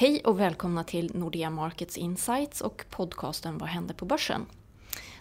Hej 0.00 0.20
och 0.24 0.40
välkomna 0.40 0.84
till 0.84 1.10
Nordea 1.14 1.50
Markets 1.50 1.96
Insights 1.96 2.60
och 2.60 2.84
podcasten 2.90 3.58
Vad 3.58 3.68
händer 3.68 3.94
på 3.94 4.04
börsen? 4.04 4.46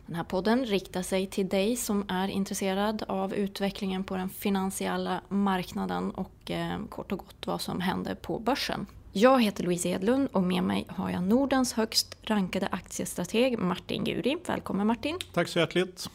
Den 0.06 0.16
här 0.16 0.24
podden 0.24 0.66
riktar 0.66 1.02
sig 1.02 1.28
till 1.28 1.50
dig 1.50 1.76
som 1.76 2.06
är 2.08 2.28
intresserad 2.28 3.04
av 3.08 3.34
utvecklingen 3.34 4.04
på 4.04 4.16
den 4.18 4.30
finansiella 4.30 5.22
marknaden 5.30 6.12
och 6.12 6.52
eh, 6.52 6.80
kort 6.90 7.12
och 7.12 7.18
gott 7.18 7.48
vad 7.48 7.62
som 7.62 7.82
händer 7.82 8.16
på 8.16 8.40
börsen. 8.40 8.86
Jag 9.12 9.44
heter 9.44 9.64
Louise 9.64 9.90
Edlund 9.90 10.30
och 10.32 10.44
med 10.44 10.64
mig 10.64 10.86
har 10.90 11.10
jag 11.10 11.24
Nordens 11.24 11.74
högst 11.74 12.18
rankade 12.22 12.68
aktiestrateg 12.72 13.60
Martin 13.60 14.04
Guri. 14.04 14.38
Välkommen 14.48 14.88
Martin! 14.88 15.18
Tack 15.34 15.48
så 15.48 15.60
hjärtligt! 15.60 16.10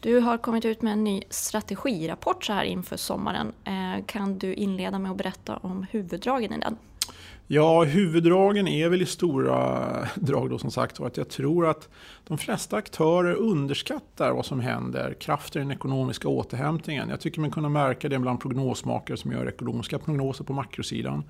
Du 0.00 0.20
har 0.20 0.38
kommit 0.38 0.64
ut 0.64 0.82
med 0.82 0.92
en 0.92 1.04
ny 1.04 1.22
strategirapport 1.30 2.44
så 2.44 2.52
här 2.52 2.64
inför 2.64 2.96
sommaren. 2.96 3.52
Eh, 3.64 4.04
kan 4.06 4.38
du 4.38 4.54
inleda 4.54 4.98
med 4.98 5.10
att 5.10 5.16
berätta 5.16 5.56
om 5.56 5.86
huvuddragen 5.90 6.52
i 6.52 6.58
den? 6.58 6.76
Ja, 7.52 7.84
huvuddragen 7.84 8.68
är 8.68 8.88
väl 8.88 9.02
i 9.02 9.06
stora 9.06 9.88
drag 10.14 10.50
då 10.50 10.58
som 10.58 10.70
sagt 10.70 11.00
att 11.00 11.16
jag 11.16 11.28
tror 11.28 11.66
att 11.66 11.88
de 12.26 12.38
flesta 12.38 12.76
aktörer 12.76 13.34
underskattar 13.34 14.32
vad 14.32 14.46
som 14.46 14.60
händer, 14.60 15.14
kraften 15.20 15.62
i 15.62 15.64
den 15.64 15.72
ekonomiska 15.76 16.28
återhämtningen. 16.28 17.08
Jag 17.08 17.20
tycker 17.20 17.40
man 17.40 17.50
kunna 17.50 17.68
märka 17.68 18.08
det 18.08 18.18
bland 18.18 18.40
prognosmakare 18.40 19.16
som 19.16 19.32
gör 19.32 19.48
ekonomiska 19.48 19.98
prognoser 19.98 20.44
på 20.44 20.52
makrosidan. 20.52 21.24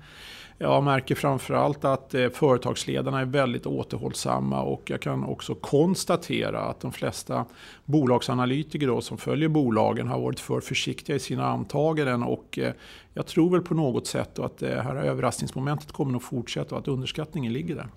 Jag 0.57 0.83
märker 0.83 1.15
framförallt 1.15 1.85
att 1.85 2.13
eh, 2.13 2.29
företagsledarna 2.29 3.19
är 3.19 3.25
väldigt 3.25 3.65
återhållsamma 3.65 4.61
och 4.61 4.81
jag 4.85 5.01
kan 5.01 5.23
också 5.23 5.55
konstatera 5.55 6.59
att 6.59 6.79
de 6.79 6.91
flesta 6.91 7.45
bolagsanalytiker 7.85 8.87
då, 8.87 9.01
som 9.01 9.17
följer 9.17 9.49
bolagen 9.49 10.07
har 10.07 10.19
varit 10.19 10.39
för 10.39 10.59
försiktiga 10.59 11.15
i 11.15 11.19
sina 11.19 11.47
antaganden 11.47 12.23
och 12.23 12.59
eh, 12.59 12.73
jag 13.13 13.27
tror 13.27 13.49
väl 13.49 13.61
på 13.61 13.73
något 13.73 14.07
sätt 14.07 14.39
att 14.39 14.57
det 14.57 14.81
här 14.81 14.95
överraskningsmomentet 14.95 15.91
kommer 15.91 16.17
att 16.17 16.23
fortsätta 16.23 16.75
och 16.75 16.81
att 16.81 16.87
underskattningen 16.87 17.53
ligger 17.53 17.75
där. 17.75 17.87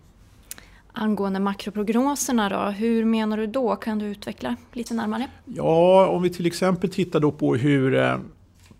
Angående 0.92 1.40
makroprognoserna 1.40 2.48
då, 2.48 2.70
hur 2.70 3.04
menar 3.04 3.36
du 3.36 3.46
då? 3.46 3.76
Kan 3.76 3.98
du 3.98 4.06
utveckla 4.06 4.56
lite 4.72 4.94
närmare? 4.94 5.28
Ja, 5.44 6.08
om 6.08 6.22
vi 6.22 6.30
till 6.30 6.46
exempel 6.46 6.90
tittar 6.90 7.20
då 7.20 7.32
på 7.32 7.56
hur 7.56 7.94
eh, 7.94 8.16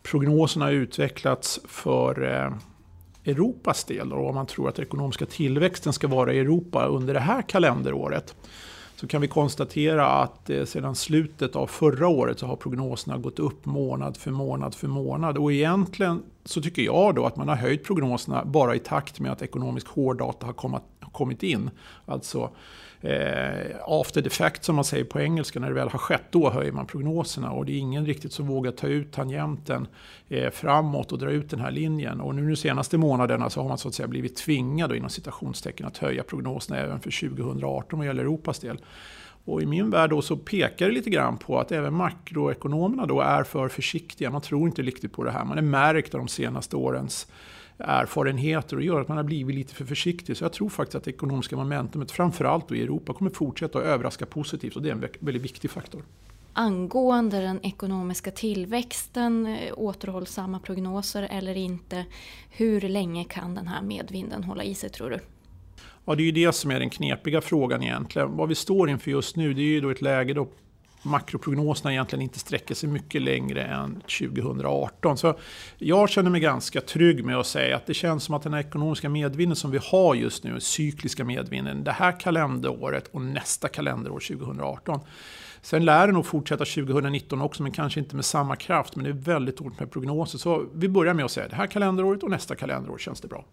prognoserna 0.02 0.64
har 0.64 0.72
utvecklats 0.72 1.60
för 1.68 2.22
Europas 3.24 3.84
del 3.84 4.12
och 4.12 4.24
vad 4.24 4.34
man 4.34 4.46
tror 4.46 4.68
att 4.68 4.74
den 4.74 4.84
ekonomiska 4.84 5.26
tillväxten 5.26 5.92
ska 5.92 6.08
vara 6.08 6.32
i 6.32 6.38
Europa 6.38 6.86
under 6.86 7.14
det 7.14 7.20
här 7.20 7.42
kalenderåret 7.42 8.34
så 8.96 9.06
kan 9.06 9.20
vi 9.20 9.28
konstatera 9.28 10.06
att 10.06 10.50
eh, 10.50 10.64
sedan 10.64 10.94
slutet 10.94 11.56
av 11.56 11.66
förra 11.66 12.08
året 12.08 12.38
så 12.38 12.46
har 12.46 12.56
prognoserna 12.56 13.18
gått 13.18 13.38
upp 13.38 13.66
månad 13.66 14.16
för 14.16 14.30
månad 14.30 14.74
för 14.74 14.88
månad. 14.88 15.38
Och 15.38 15.52
egentligen 15.52 16.22
så 16.44 16.62
tycker 16.62 16.82
jag 16.82 17.14
då 17.14 17.26
att 17.26 17.36
man 17.36 17.48
har 17.48 17.56
höjt 17.56 17.84
prognoserna 17.84 18.44
bara 18.44 18.74
i 18.74 18.78
takt 18.78 19.20
med 19.20 19.32
att 19.32 19.42
ekonomisk 19.42 19.88
hårddata 19.88 20.46
har 20.46 20.80
kommit 21.12 21.42
in. 21.42 21.70
Alltså 22.06 22.50
eh, 23.04 23.76
after 23.86 24.22
the 24.22 24.30
fact 24.30 24.64
som 24.64 24.74
man 24.74 24.84
säger 24.84 25.04
på 25.04 25.20
engelska, 25.20 25.60
när 25.60 25.68
det 25.68 25.74
väl 25.74 25.88
har 25.88 25.98
skett, 25.98 26.24
då 26.30 26.50
höjer 26.50 26.72
man 26.72 26.86
prognoserna. 26.86 27.50
Och 27.50 27.66
det 27.66 27.72
är 27.72 27.78
ingen 27.78 28.06
riktigt 28.06 28.32
som 28.32 28.46
vågar 28.46 28.72
ta 28.72 28.86
ut 28.86 29.12
tangenten 29.12 29.86
eh, 30.28 30.50
framåt 30.50 31.12
och 31.12 31.18
dra 31.18 31.30
ut 31.30 31.50
den 31.50 31.60
här 31.60 31.70
linjen. 31.70 32.20
Och 32.20 32.34
nu 32.34 32.48
de 32.48 32.56
senaste 32.56 32.98
månaderna 32.98 33.50
så 33.50 33.60
har 33.60 33.68
man 33.68 33.78
så 33.78 33.88
att 33.88 33.94
säga 33.94 34.08
blivit 34.08 34.36
tvingad 34.36 34.96
inom 34.96 35.10
citationstecken 35.10 35.86
att 35.86 35.98
höja 35.98 36.22
prognoserna 36.22 36.78
även 36.78 37.00
för 37.00 37.28
2018 37.28 37.98
vad 37.98 38.06
gäller 38.06 38.22
Europas 38.22 38.58
del. 38.58 38.78
Och 39.44 39.62
i 39.62 39.66
min 39.66 39.90
värld 39.90 40.10
då 40.10 40.22
så 40.22 40.36
pekar 40.36 40.86
det 40.86 40.92
lite 40.92 41.10
grann 41.10 41.36
på 41.36 41.58
att 41.58 41.72
även 41.72 41.94
makroekonomerna 41.94 43.06
då 43.06 43.20
är 43.20 43.42
för 43.42 43.68
försiktiga. 43.68 44.30
Man 44.30 44.40
tror 44.40 44.68
inte 44.68 44.82
riktigt 44.82 45.12
på 45.12 45.24
det 45.24 45.30
här. 45.30 45.44
Man 45.44 45.58
är 45.58 45.62
märkt 45.62 46.14
av 46.14 46.20
de 46.20 46.28
senaste 46.28 46.76
årens 46.76 47.26
erfarenheter 47.78 48.76
och 48.76 48.82
gör 48.82 49.00
att 49.00 49.08
man 49.08 49.16
har 49.16 49.24
blivit 49.24 49.56
lite 49.56 49.74
för 49.74 49.84
försiktig. 49.84 50.36
Så 50.36 50.44
jag 50.44 50.52
tror 50.52 50.68
faktiskt 50.68 50.94
att 50.94 51.04
det 51.04 51.10
ekonomiska 51.10 51.56
momentumet, 51.56 52.10
framförallt 52.10 52.72
i 52.72 52.82
Europa, 52.82 53.12
kommer 53.12 53.30
fortsätta 53.30 53.78
att 53.78 53.84
överraska 53.84 54.26
positivt 54.26 54.76
och 54.76 54.82
det 54.82 54.88
är 54.88 54.92
en 54.92 55.08
väldigt 55.20 55.42
viktig 55.42 55.70
faktor. 55.70 56.02
Angående 56.52 57.40
den 57.40 57.60
ekonomiska 57.66 58.30
tillväxten, 58.30 59.46
eh, 59.46 59.72
återhållsamma 59.76 60.60
prognoser 60.60 61.28
eller 61.30 61.54
inte, 61.54 62.04
hur 62.50 62.80
länge 62.80 63.24
kan 63.24 63.54
den 63.54 63.66
här 63.66 63.82
medvinden 63.82 64.44
hålla 64.44 64.64
i 64.64 64.74
sig 64.74 64.90
tror 64.90 65.10
du? 65.10 65.18
Ja, 66.04 66.14
det 66.14 66.22
är 66.22 66.24
ju 66.24 66.32
det 66.32 66.52
som 66.52 66.70
är 66.70 66.80
den 66.80 66.90
knepiga 66.90 67.40
frågan 67.40 67.82
egentligen. 67.82 68.36
Vad 68.36 68.48
vi 68.48 68.54
står 68.54 68.90
inför 68.90 69.10
just 69.10 69.36
nu 69.36 69.54
det 69.54 69.60
är 69.60 69.64
ju 69.64 69.80
då 69.80 69.90
ett 69.90 70.02
läge 70.02 70.34
då 70.34 70.48
makroprognoserna 71.04 71.92
egentligen 71.92 72.22
inte 72.22 72.38
sträcker 72.38 72.74
sig 72.74 72.88
mycket 72.88 73.22
längre 73.22 73.62
än 73.62 73.94
2018. 73.94 75.18
Så 75.18 75.38
jag 75.78 76.10
känner 76.10 76.30
mig 76.30 76.40
ganska 76.40 76.80
trygg 76.80 77.24
med 77.24 77.36
att 77.36 77.46
säga 77.46 77.76
att 77.76 77.86
det 77.86 77.94
känns 77.94 78.24
som 78.24 78.34
att 78.34 78.42
den 78.42 78.54
här 78.54 78.60
ekonomiska 78.60 79.08
medvinden 79.08 79.56
som 79.56 79.70
vi 79.70 79.78
har 79.82 80.14
just 80.14 80.44
nu, 80.44 80.50
den 80.50 80.60
cykliska 80.60 81.24
medvinden, 81.24 81.84
det 81.84 81.92
här 81.92 82.20
kalenderåret 82.20 83.08
och 83.08 83.22
nästa 83.22 83.68
kalenderår 83.68 84.20
2018. 84.20 85.00
Sen 85.62 85.84
lär 85.84 86.06
det 86.06 86.12
nog 86.12 86.26
fortsätta 86.26 86.64
2019 86.64 87.42
också, 87.42 87.62
men 87.62 87.72
kanske 87.72 88.00
inte 88.00 88.16
med 88.16 88.24
samma 88.24 88.56
kraft. 88.56 88.96
Men 88.96 89.04
det 89.04 89.10
är 89.10 89.34
väldigt 89.34 89.58
hårt 89.58 89.80
med 89.80 89.90
prognoser. 89.90 90.38
Så 90.38 90.66
vi 90.74 90.88
börjar 90.88 91.14
med 91.14 91.24
att 91.24 91.30
säga 91.30 91.48
det 91.48 91.56
här 91.56 91.66
kalenderåret 91.66 92.22
och 92.22 92.30
nästa 92.30 92.54
kalenderår 92.54 92.98
känns 92.98 93.20
det 93.20 93.28
bra. 93.28 93.44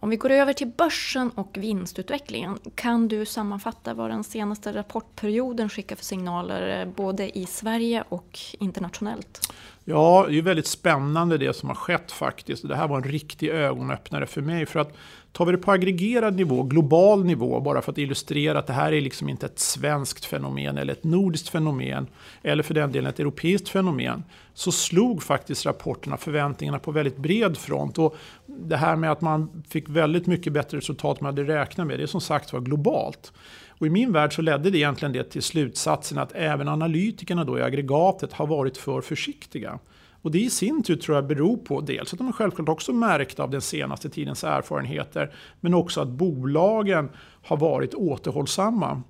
Om 0.00 0.10
vi 0.10 0.16
går 0.16 0.30
över 0.30 0.52
till 0.52 0.66
börsen 0.66 1.30
och 1.34 1.56
vinstutvecklingen. 1.60 2.58
Kan 2.74 3.08
du 3.08 3.26
sammanfatta 3.26 3.94
vad 3.94 4.10
den 4.10 4.24
senaste 4.24 4.72
rapportperioden 4.72 5.68
skickar 5.68 5.96
för 5.96 6.04
signaler 6.04 6.80
eh, 6.80 6.88
både 6.94 7.38
i 7.38 7.46
Sverige 7.46 8.04
och 8.08 8.38
internationellt? 8.58 9.52
Ja, 9.84 10.26
det 10.28 10.38
är 10.38 10.42
väldigt 10.42 10.66
spännande 10.66 11.38
det 11.38 11.56
som 11.56 11.68
har 11.68 11.76
skett 11.76 12.12
faktiskt. 12.12 12.68
Det 12.68 12.76
här 12.76 12.88
var 12.88 12.96
en 12.96 13.04
riktig 13.04 13.48
ögonöppnare 13.48 14.26
för 14.26 14.40
mig. 14.40 14.66
För 14.66 14.80
att 14.80 14.96
tar 15.32 15.46
vi 15.46 15.52
det 15.52 15.58
på 15.58 15.72
aggregerad 15.72 16.36
nivå, 16.36 16.62
global 16.62 17.24
nivå, 17.24 17.60
bara 17.60 17.82
för 17.82 17.92
att 17.92 17.98
illustrera 17.98 18.58
att 18.58 18.66
det 18.66 18.72
här 18.72 18.92
är 18.92 19.00
liksom 19.00 19.28
inte 19.28 19.46
ett 19.46 19.58
svenskt 19.58 20.24
fenomen 20.24 20.78
eller 20.78 20.92
ett 20.92 21.04
nordiskt 21.04 21.48
fenomen, 21.48 22.06
eller 22.42 22.62
för 22.62 22.74
den 22.74 22.92
delen 22.92 23.10
ett 23.10 23.20
europeiskt 23.20 23.68
fenomen, 23.68 24.24
så 24.56 24.72
slog 24.72 25.22
faktiskt 25.22 25.66
rapporterna 25.66 26.16
förväntningarna 26.16 26.78
på 26.78 26.90
väldigt 26.90 27.16
bred 27.16 27.56
front. 27.56 27.98
Och 27.98 28.16
det 28.46 28.76
här 28.76 28.96
med 28.96 29.12
att 29.12 29.20
man 29.20 29.62
fick 29.68 29.88
väldigt 29.88 30.26
mycket 30.26 30.52
bättre 30.52 30.78
resultat 30.78 31.20
än 31.20 31.24
man 31.24 31.38
hade 31.38 31.54
räknat 31.54 31.86
med, 31.86 31.98
det 31.98 32.02
är 32.02 32.06
som 32.06 32.20
sagt 32.20 32.52
var 32.52 32.60
globalt. 32.60 33.32
Och 33.68 33.86
I 33.86 33.90
min 33.90 34.12
värld 34.12 34.34
så 34.34 34.42
ledde 34.42 34.70
det 34.70 34.78
egentligen 34.78 35.12
det 35.12 35.24
till 35.24 35.42
slutsatsen 35.42 36.18
att 36.18 36.32
även 36.34 36.68
analytikerna 36.68 37.44
då 37.44 37.58
i 37.58 37.62
aggregatet 37.62 38.32
har 38.32 38.46
varit 38.46 38.76
för 38.76 39.00
försiktiga. 39.00 39.78
Och 40.22 40.30
det 40.30 40.38
i 40.38 40.50
sin 40.50 40.82
tur 40.82 40.96
tror 40.96 41.16
jag 41.16 41.26
beror 41.26 41.56
på 41.56 41.80
dels 41.80 42.12
att 42.12 42.18
de 42.18 42.28
är 42.28 42.32
självklart 42.32 42.68
också 42.68 42.92
märkta 42.92 43.42
av 43.42 43.50
den 43.50 43.60
senaste 43.60 44.08
tidens 44.08 44.44
erfarenheter, 44.44 45.34
men 45.60 45.74
också 45.74 46.00
att 46.00 46.08
bolagen 46.08 47.08
har 47.42 47.56
varit 47.56 47.94
återhållsamma. 47.94 49.02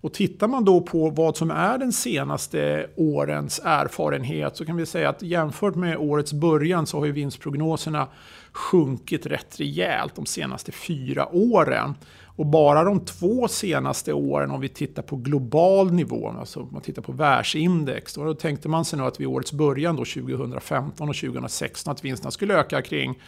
Och 0.00 0.12
tittar 0.12 0.48
man 0.48 0.64
då 0.64 0.80
på 0.80 1.10
vad 1.10 1.36
som 1.36 1.50
är 1.50 1.78
den 1.78 1.92
senaste 1.92 2.86
årens 2.96 3.60
erfarenhet 3.64 4.56
så 4.56 4.64
kan 4.64 4.76
vi 4.76 4.86
säga 4.86 5.08
att 5.08 5.22
jämfört 5.22 5.74
med 5.74 5.96
årets 5.96 6.32
början 6.32 6.86
så 6.86 6.98
har 6.98 7.06
ju 7.06 7.12
vinstprognoserna 7.12 8.08
sjunkit 8.52 9.26
rätt 9.26 9.60
rejält 9.60 10.14
de 10.14 10.26
senaste 10.26 10.72
fyra 10.72 11.28
åren. 11.32 11.94
Och 12.36 12.46
bara 12.46 12.84
de 12.84 13.00
två 13.00 13.48
senaste 13.48 14.12
åren 14.12 14.50
om 14.50 14.60
vi 14.60 14.68
tittar 14.68 15.02
på 15.02 15.16
global 15.16 15.92
nivå, 15.92 16.28
alltså 16.28 16.60
om 16.60 16.68
man 16.72 16.82
tittar 16.82 17.02
på 17.02 17.12
världsindex, 17.12 18.14
då 18.14 18.34
tänkte 18.34 18.68
man 18.68 18.84
sig 18.84 18.98
nog 18.98 19.08
att 19.08 19.20
vid 19.20 19.26
årets 19.26 19.52
början 19.52 19.96
då 19.96 20.04
2015 20.04 21.08
och 21.08 21.16
2016 21.16 21.92
att 21.92 22.04
vinsterna 22.04 22.30
skulle 22.30 22.54
öka 22.54 22.82
kring 22.82 23.18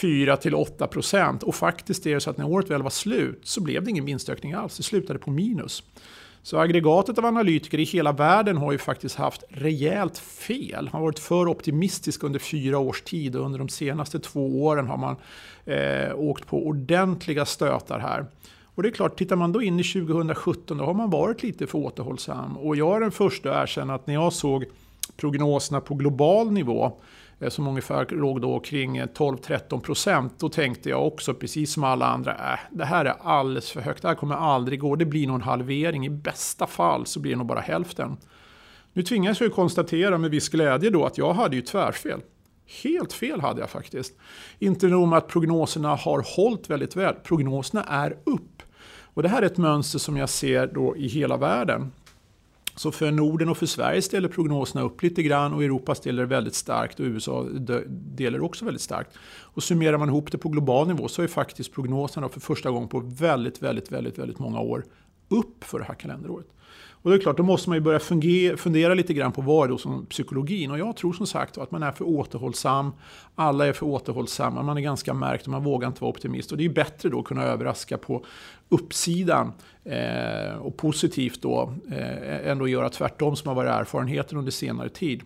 4 0.00 0.38
8 0.54 0.86
procent. 0.86 1.42
Och 1.42 1.54
faktiskt 1.54 2.06
är 2.06 2.14
det 2.14 2.20
så 2.20 2.30
att 2.30 2.38
när 2.38 2.48
året 2.48 2.70
väl 2.70 2.82
var 2.82 2.90
slut 2.90 3.40
så 3.42 3.60
blev 3.60 3.84
det 3.84 3.90
ingen 3.90 4.04
vinstökning 4.04 4.52
alls, 4.52 4.76
det 4.76 4.82
slutade 4.82 5.18
på 5.18 5.30
minus. 5.30 5.82
Så 6.42 6.58
aggregatet 6.58 7.18
av 7.18 7.24
analytiker 7.24 7.78
i 7.78 7.84
hela 7.84 8.12
världen 8.12 8.56
har 8.56 8.72
ju 8.72 8.78
faktiskt 8.78 9.16
haft 9.16 9.44
rejält 9.48 10.18
fel. 10.18 10.84
Man 10.84 10.92
har 10.92 11.00
varit 11.00 11.18
för 11.18 11.48
optimistisk 11.48 12.22
under 12.22 12.38
fyra 12.38 12.78
års 12.78 13.02
tid 13.02 13.36
och 13.36 13.46
under 13.46 13.58
de 13.58 13.68
senaste 13.68 14.18
två 14.18 14.64
åren 14.64 14.86
har 14.86 14.96
man 14.96 15.16
eh, 15.64 16.14
åkt 16.14 16.46
på 16.46 16.66
ordentliga 16.66 17.44
stötar 17.44 17.98
här. 17.98 18.26
Och 18.74 18.82
det 18.82 18.88
är 18.88 18.92
klart, 18.92 19.18
tittar 19.18 19.36
man 19.36 19.52
då 19.52 19.62
in 19.62 19.80
i 19.80 19.84
2017 19.84 20.78
då 20.78 20.84
har 20.84 20.94
man 20.94 21.10
varit 21.10 21.42
lite 21.42 21.66
för 21.66 21.78
återhållsam. 21.78 22.56
Och 22.56 22.76
jag 22.76 22.96
är 22.96 23.00
den 23.00 23.10
första 23.10 23.50
att 23.50 23.62
erkänna 23.62 23.94
att 23.94 24.06
när 24.06 24.14
jag 24.14 24.32
såg 24.32 24.64
prognoserna 25.16 25.80
på 25.80 25.94
global 25.94 26.52
nivå 26.52 26.92
Eh, 27.40 27.48
som 27.48 27.66
ungefär 27.66 28.06
låg 28.10 28.40
då 28.40 28.60
kring 28.60 28.96
eh, 28.96 29.06
12-13 29.06 29.80
procent. 29.80 30.34
Då 30.38 30.48
tänkte 30.48 30.88
jag 30.88 31.06
också, 31.06 31.34
precis 31.34 31.72
som 31.72 31.84
alla 31.84 32.06
andra, 32.06 32.32
äh, 32.52 32.58
det 32.70 32.84
här 32.84 33.04
är 33.04 33.14
alldeles 33.22 33.70
för 33.70 33.80
högt. 33.80 34.02
Det 34.02 34.08
här 34.08 34.14
kommer 34.14 34.34
aldrig 34.34 34.80
gå. 34.80 34.96
Det 34.96 35.04
blir 35.04 35.26
nog 35.26 35.36
en 35.36 35.42
halvering. 35.42 36.06
I 36.06 36.10
bästa 36.10 36.66
fall 36.66 37.06
så 37.06 37.20
blir 37.20 37.32
det 37.32 37.38
nog 37.38 37.46
bara 37.46 37.60
hälften. 37.60 38.16
Nu 38.92 39.02
tvingas 39.02 39.40
jag 39.40 39.52
konstatera 39.52 40.18
med 40.18 40.30
viss 40.30 40.48
glädje 40.48 40.90
då 40.90 41.04
att 41.04 41.18
jag 41.18 41.32
hade 41.32 41.56
ju 41.56 41.62
tvärfel. 41.62 42.20
Helt 42.82 43.12
fel 43.12 43.40
hade 43.40 43.60
jag 43.60 43.70
faktiskt. 43.70 44.14
Inte 44.58 44.86
nog 44.86 45.08
med 45.08 45.18
att 45.18 45.28
prognoserna 45.28 45.94
har 45.94 46.36
hållit 46.36 46.70
väldigt 46.70 46.96
väl. 46.96 47.14
Prognoserna 47.14 47.84
är 47.84 48.16
upp. 48.24 48.62
Och 49.14 49.22
det 49.22 49.28
här 49.28 49.42
är 49.42 49.46
ett 49.46 49.56
mönster 49.56 49.98
som 49.98 50.16
jag 50.16 50.28
ser 50.28 50.66
då 50.66 50.96
i 50.96 51.08
hela 51.08 51.36
världen. 51.36 51.92
Så 52.78 52.92
för 52.92 53.10
Norden 53.10 53.48
och 53.48 53.56
för 53.56 53.66
Sverige 53.66 54.02
ställer 54.02 54.28
prognoserna 54.28 54.84
upp 54.84 55.02
lite 55.02 55.22
grann 55.22 55.54
och 55.54 55.64
Europa 55.64 55.94
ställer 55.94 56.24
väldigt 56.24 56.54
starkt 56.54 57.00
och 57.00 57.06
USA 57.06 57.46
delar 57.88 58.40
också 58.40 58.64
väldigt 58.64 58.82
starkt. 58.82 59.18
Och 59.40 59.62
summerar 59.62 59.98
man 59.98 60.08
ihop 60.08 60.32
det 60.32 60.38
på 60.38 60.48
global 60.48 60.88
nivå 60.88 61.08
så 61.08 61.22
är 61.22 61.26
faktiskt 61.26 61.72
prognoserna 61.72 62.28
för 62.28 62.40
första 62.40 62.70
gången 62.70 62.88
på 62.88 63.00
väldigt, 63.00 63.62
väldigt, 63.62 63.92
väldigt, 63.92 64.18
väldigt 64.18 64.38
många 64.38 64.60
år 64.60 64.84
upp 65.28 65.64
för 65.64 65.78
det 65.78 65.84
här 65.84 65.94
kalenderåret. 65.94 66.46
Och 67.02 67.10
det 67.10 67.16
är 67.16 67.20
klart, 67.20 67.36
då 67.36 67.42
måste 67.42 67.70
man 67.70 67.76
ju 67.76 67.80
börja 67.80 67.98
fungera, 67.98 68.56
fundera 68.56 68.94
lite 68.94 69.14
grann 69.14 69.32
på 69.32 69.42
vad 69.42 69.64
är 69.64 69.68
då 69.72 69.78
som 69.78 70.06
psykologin. 70.06 70.70
Och 70.70 70.78
jag 70.78 70.96
tror 70.96 71.12
som 71.12 71.26
sagt 71.26 71.58
att 71.58 71.70
man 71.70 71.82
är 71.82 71.92
för 71.92 72.04
återhållsam. 72.04 72.92
Alla 73.34 73.66
är 73.66 73.72
för 73.72 73.86
återhållsamma, 73.86 74.62
man 74.62 74.76
är 74.76 74.80
ganska 74.80 75.14
märkt 75.14 75.44
och 75.44 75.52
man 75.52 75.64
vågar 75.64 75.88
inte 75.88 76.00
vara 76.00 76.10
optimist. 76.10 76.52
Och 76.52 76.58
det 76.58 76.64
är 76.64 76.68
bättre 76.68 77.08
då 77.08 77.18
att 77.18 77.24
kunna 77.24 77.42
överraska 77.42 77.98
på 77.98 78.24
uppsidan 78.68 79.52
eh, 79.84 80.56
och 80.58 80.76
positivt 80.76 81.42
då 81.42 81.74
eh, 81.90 82.50
än 82.50 82.62
att 82.62 82.70
göra 82.70 82.88
tvärtom 82.88 83.36
som 83.36 83.48
har 83.48 83.54
varit 83.54 83.70
erfarenheten 83.70 84.38
under 84.38 84.52
senare 84.52 84.88
tid. 84.88 85.22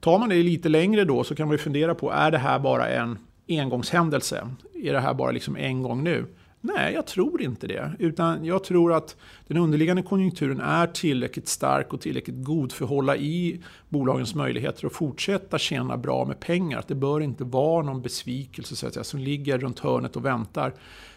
Tar 0.00 0.18
man 0.18 0.28
det 0.28 0.42
lite 0.42 0.68
längre 0.68 1.04
då 1.04 1.24
så 1.24 1.34
kan 1.34 1.48
man 1.48 1.54
ju 1.54 1.58
fundera 1.58 1.94
på, 1.94 2.10
är 2.10 2.30
det 2.30 2.38
här 2.38 2.58
bara 2.58 2.88
en 2.88 3.18
engångshändelse? 3.48 4.48
Är 4.74 4.92
det 4.92 5.00
här 5.00 5.14
bara 5.14 5.30
liksom 5.30 5.56
en 5.56 5.82
gång 5.82 6.04
nu? 6.04 6.26
Nej, 6.66 6.94
jag 6.94 7.06
tror 7.06 7.42
inte 7.42 7.66
det. 7.66 7.92
Utan 7.98 8.44
jag 8.44 8.64
tror 8.64 8.92
att 8.92 9.16
den 9.46 9.56
underliggande 9.56 10.02
konjunkturen 10.02 10.60
är 10.60 10.86
tillräckligt 10.86 11.48
stark 11.48 11.92
och 11.92 12.00
tillräckligt 12.00 12.44
god 12.44 12.72
för 12.72 12.84
att 12.84 12.90
hålla 12.90 13.16
i 13.16 13.60
bolagens 13.88 14.34
möjligheter 14.34 14.86
att 14.86 14.92
fortsätta 14.92 15.58
tjäna 15.58 15.96
bra 15.96 16.24
med 16.24 16.40
pengar. 16.40 16.78
Att 16.78 16.88
det 16.88 16.94
bör 16.94 17.20
inte 17.20 17.44
vara 17.44 17.82
någon 17.82 18.02
besvikelse 18.02 18.76
så 18.76 18.86
att 18.86 18.94
säga, 18.94 19.04
som 19.04 19.20
ligger 19.20 19.58
runt 19.58 19.78
hörnet 19.78 20.16
och 20.16 20.24
väntar. 20.24 20.74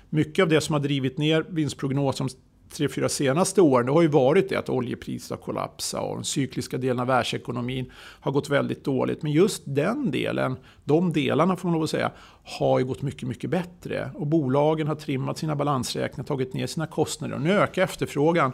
Mycket 0.10 0.44
av 0.44 0.50
det 0.50 0.62
som 0.62 0.74
har 0.74 0.80
drivit 0.80 1.18
ner 1.18 1.46
vinstprognosen 1.50 2.30
tre, 2.70 2.90
fyra 2.90 3.10
senaste 3.10 3.62
åren 3.62 3.86
det 3.86 3.92
har 3.92 4.02
ju 4.02 4.08
varit 4.08 4.50
det 4.50 4.56
att 4.56 4.70
oljepriset 4.70 5.30
har 5.30 5.38
kollapsat 5.38 6.04
och 6.04 6.16
den 6.16 6.24
cykliska 6.24 6.78
delen 6.78 7.00
av 7.00 7.08
världsekonomin 7.08 7.92
har 7.96 8.32
gått 8.32 8.50
väldigt 8.50 8.84
dåligt. 8.84 9.24
Men 9.24 9.32
just 9.32 9.62
den 9.66 10.12
delen, 10.12 10.58
de 10.84 11.14
delarna 11.14 11.56
får 11.56 11.68
man 11.68 11.74
lov 11.74 11.84
att 11.84 11.90
säga, 11.90 12.12
har 12.44 12.80
ju 12.80 12.86
gått 12.86 13.02
mycket, 13.02 13.28
mycket 13.28 13.50
bättre. 13.50 14.12
Och 14.14 14.28
bolagen 14.28 14.88
har 14.88 14.96
trimmat 14.96 15.38
sina 15.38 15.56
balansräkningar, 15.56 16.28
tagit 16.28 16.54
ner 16.54 16.68
sina 16.68 16.88
kostnader 16.88 17.36
och 17.36 17.42
nu 17.42 17.52
ökar 17.52 17.84
efterfrågan. 17.84 18.52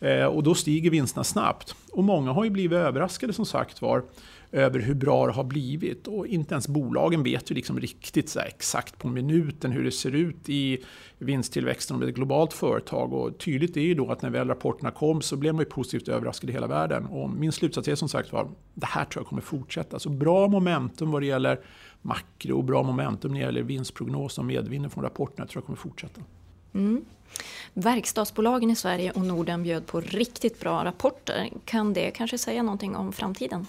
Eh, 0.00 0.24
och 0.24 0.42
då 0.42 0.54
stiger 0.54 0.90
vinsterna 0.90 1.24
snabbt. 1.24 1.74
Och 1.92 2.04
många 2.04 2.32
har 2.32 2.44
ju 2.44 2.50
blivit 2.50 2.76
överraskade 2.76 3.32
som 3.32 3.46
sagt 3.46 3.82
var 3.82 4.02
över 4.52 4.80
hur 4.80 4.94
bra 4.94 5.26
det 5.26 5.32
har 5.32 5.44
blivit. 5.44 6.06
Och 6.06 6.26
inte 6.26 6.54
ens 6.54 6.68
bolagen 6.68 7.22
vet 7.22 7.50
ju 7.50 7.54
liksom 7.54 7.80
riktigt 7.80 8.28
så 8.28 8.40
exakt 8.40 8.98
på 8.98 9.08
minuten 9.08 9.72
hur 9.72 9.84
det 9.84 9.90
ser 9.90 10.14
ut 10.14 10.48
i 10.48 10.78
vinsttillväxten 11.18 11.94
om 11.94 12.00
det 12.00 12.06
är 12.06 12.08
ett 12.08 12.14
globalt 12.14 12.52
företag. 12.52 13.12
Och 13.12 13.38
tydligt 13.38 13.76
är 13.76 13.80
ju 13.80 13.94
då 13.94 14.12
att 14.12 14.22
när 14.22 14.30
väl 14.30 14.48
rapporterna 14.48 14.90
kom 14.90 15.22
så 15.22 15.36
blev 15.36 15.54
man 15.54 15.62
ju 15.62 15.70
positivt 15.70 16.08
överraskad 16.08 16.50
i 16.50 16.52
hela 16.52 16.66
världen. 16.66 17.06
Och 17.06 17.30
min 17.30 17.52
slutsats 17.52 17.88
är 17.88 17.94
som 17.94 18.08
sagt 18.08 18.32
var, 18.32 18.48
det 18.74 18.86
här 18.86 19.04
tror 19.04 19.22
jag 19.22 19.28
kommer 19.28 19.42
fortsätta. 19.42 19.98
Så 19.98 20.08
bra 20.08 20.48
momentum 20.48 21.10
vad 21.10 21.22
det 21.22 21.26
gäller 21.26 21.60
makro 22.02 22.58
och 22.58 22.64
bra 22.64 22.82
momentum 22.82 23.32
när 23.32 23.40
det 23.40 23.46
gäller 23.46 23.62
vinstprognos 23.62 24.38
och 24.38 24.44
medvinden 24.44 24.90
från 24.90 25.04
rapporterna 25.04 25.46
tror 25.46 25.60
jag 25.60 25.66
kommer 25.66 25.78
fortsätta. 25.78 26.20
Mm. 26.74 27.04
Verkstadsbolagen 27.74 28.70
i 28.70 28.76
Sverige 28.76 29.10
och 29.10 29.22
Norden 29.22 29.62
bjöd 29.62 29.86
på 29.86 30.00
riktigt 30.00 30.60
bra 30.60 30.84
rapporter. 30.84 31.50
Kan 31.64 31.92
det 31.92 32.10
kanske 32.10 32.38
säga 32.38 32.62
någonting 32.62 32.96
om 32.96 33.12
framtiden? 33.12 33.66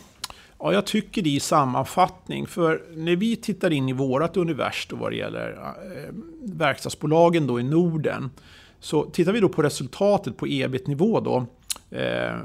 Ja, 0.63 0.73
jag 0.73 0.85
tycker 0.85 1.21
det 1.21 1.29
i 1.29 1.39
sammanfattning. 1.39 2.47
För 2.47 2.83
när 2.95 3.15
vi 3.15 3.35
tittar 3.35 3.71
in 3.71 3.89
i 3.89 3.93
vårt 3.93 4.37
universum 4.37 4.99
vad 4.99 5.11
det 5.11 5.15
gäller 5.15 5.51
eh, 5.51 6.13
verkstadsbolagen 6.43 7.47
då 7.47 7.59
i 7.59 7.63
Norden. 7.63 8.29
Så 8.79 9.03
tittar 9.03 9.31
vi 9.31 9.39
då 9.39 9.49
på 9.49 9.61
resultatet 9.61 10.37
på 10.37 10.47
ebit-nivå 10.47 11.19
då. 11.19 11.37
Eh, 11.97 12.35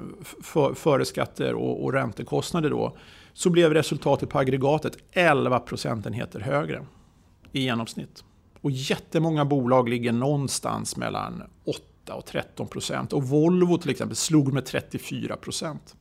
för, 0.43 0.75
före 0.75 1.05
skatter 1.05 1.55
och, 1.55 1.85
och 1.85 1.93
räntekostnader 1.93 2.71
då. 2.71 2.97
Så 3.33 3.51
blev 3.51 3.75
resultatet 3.75 4.29
på 4.29 4.39
aggregatet 4.39 4.99
11 5.13 5.59
procentenheter 5.61 6.41
högre 6.41 6.87
i 7.53 7.61
genomsnitt. 7.61 8.25
Och 8.61 8.71
jättemånga 8.71 9.45
bolag 9.45 9.89
ligger 9.89 10.13
någonstans 10.13 10.97
mellan 10.97 11.43
8 11.65 12.15
och 12.15 12.25
13 12.25 12.69
procent. 12.69 13.13
Och 13.13 13.25
Volvo 13.25 13.79
till 13.79 13.91
exempel 13.91 14.17
slog 14.17 14.53
med 14.53 14.65
34 14.65 15.37
procent. 15.37 15.97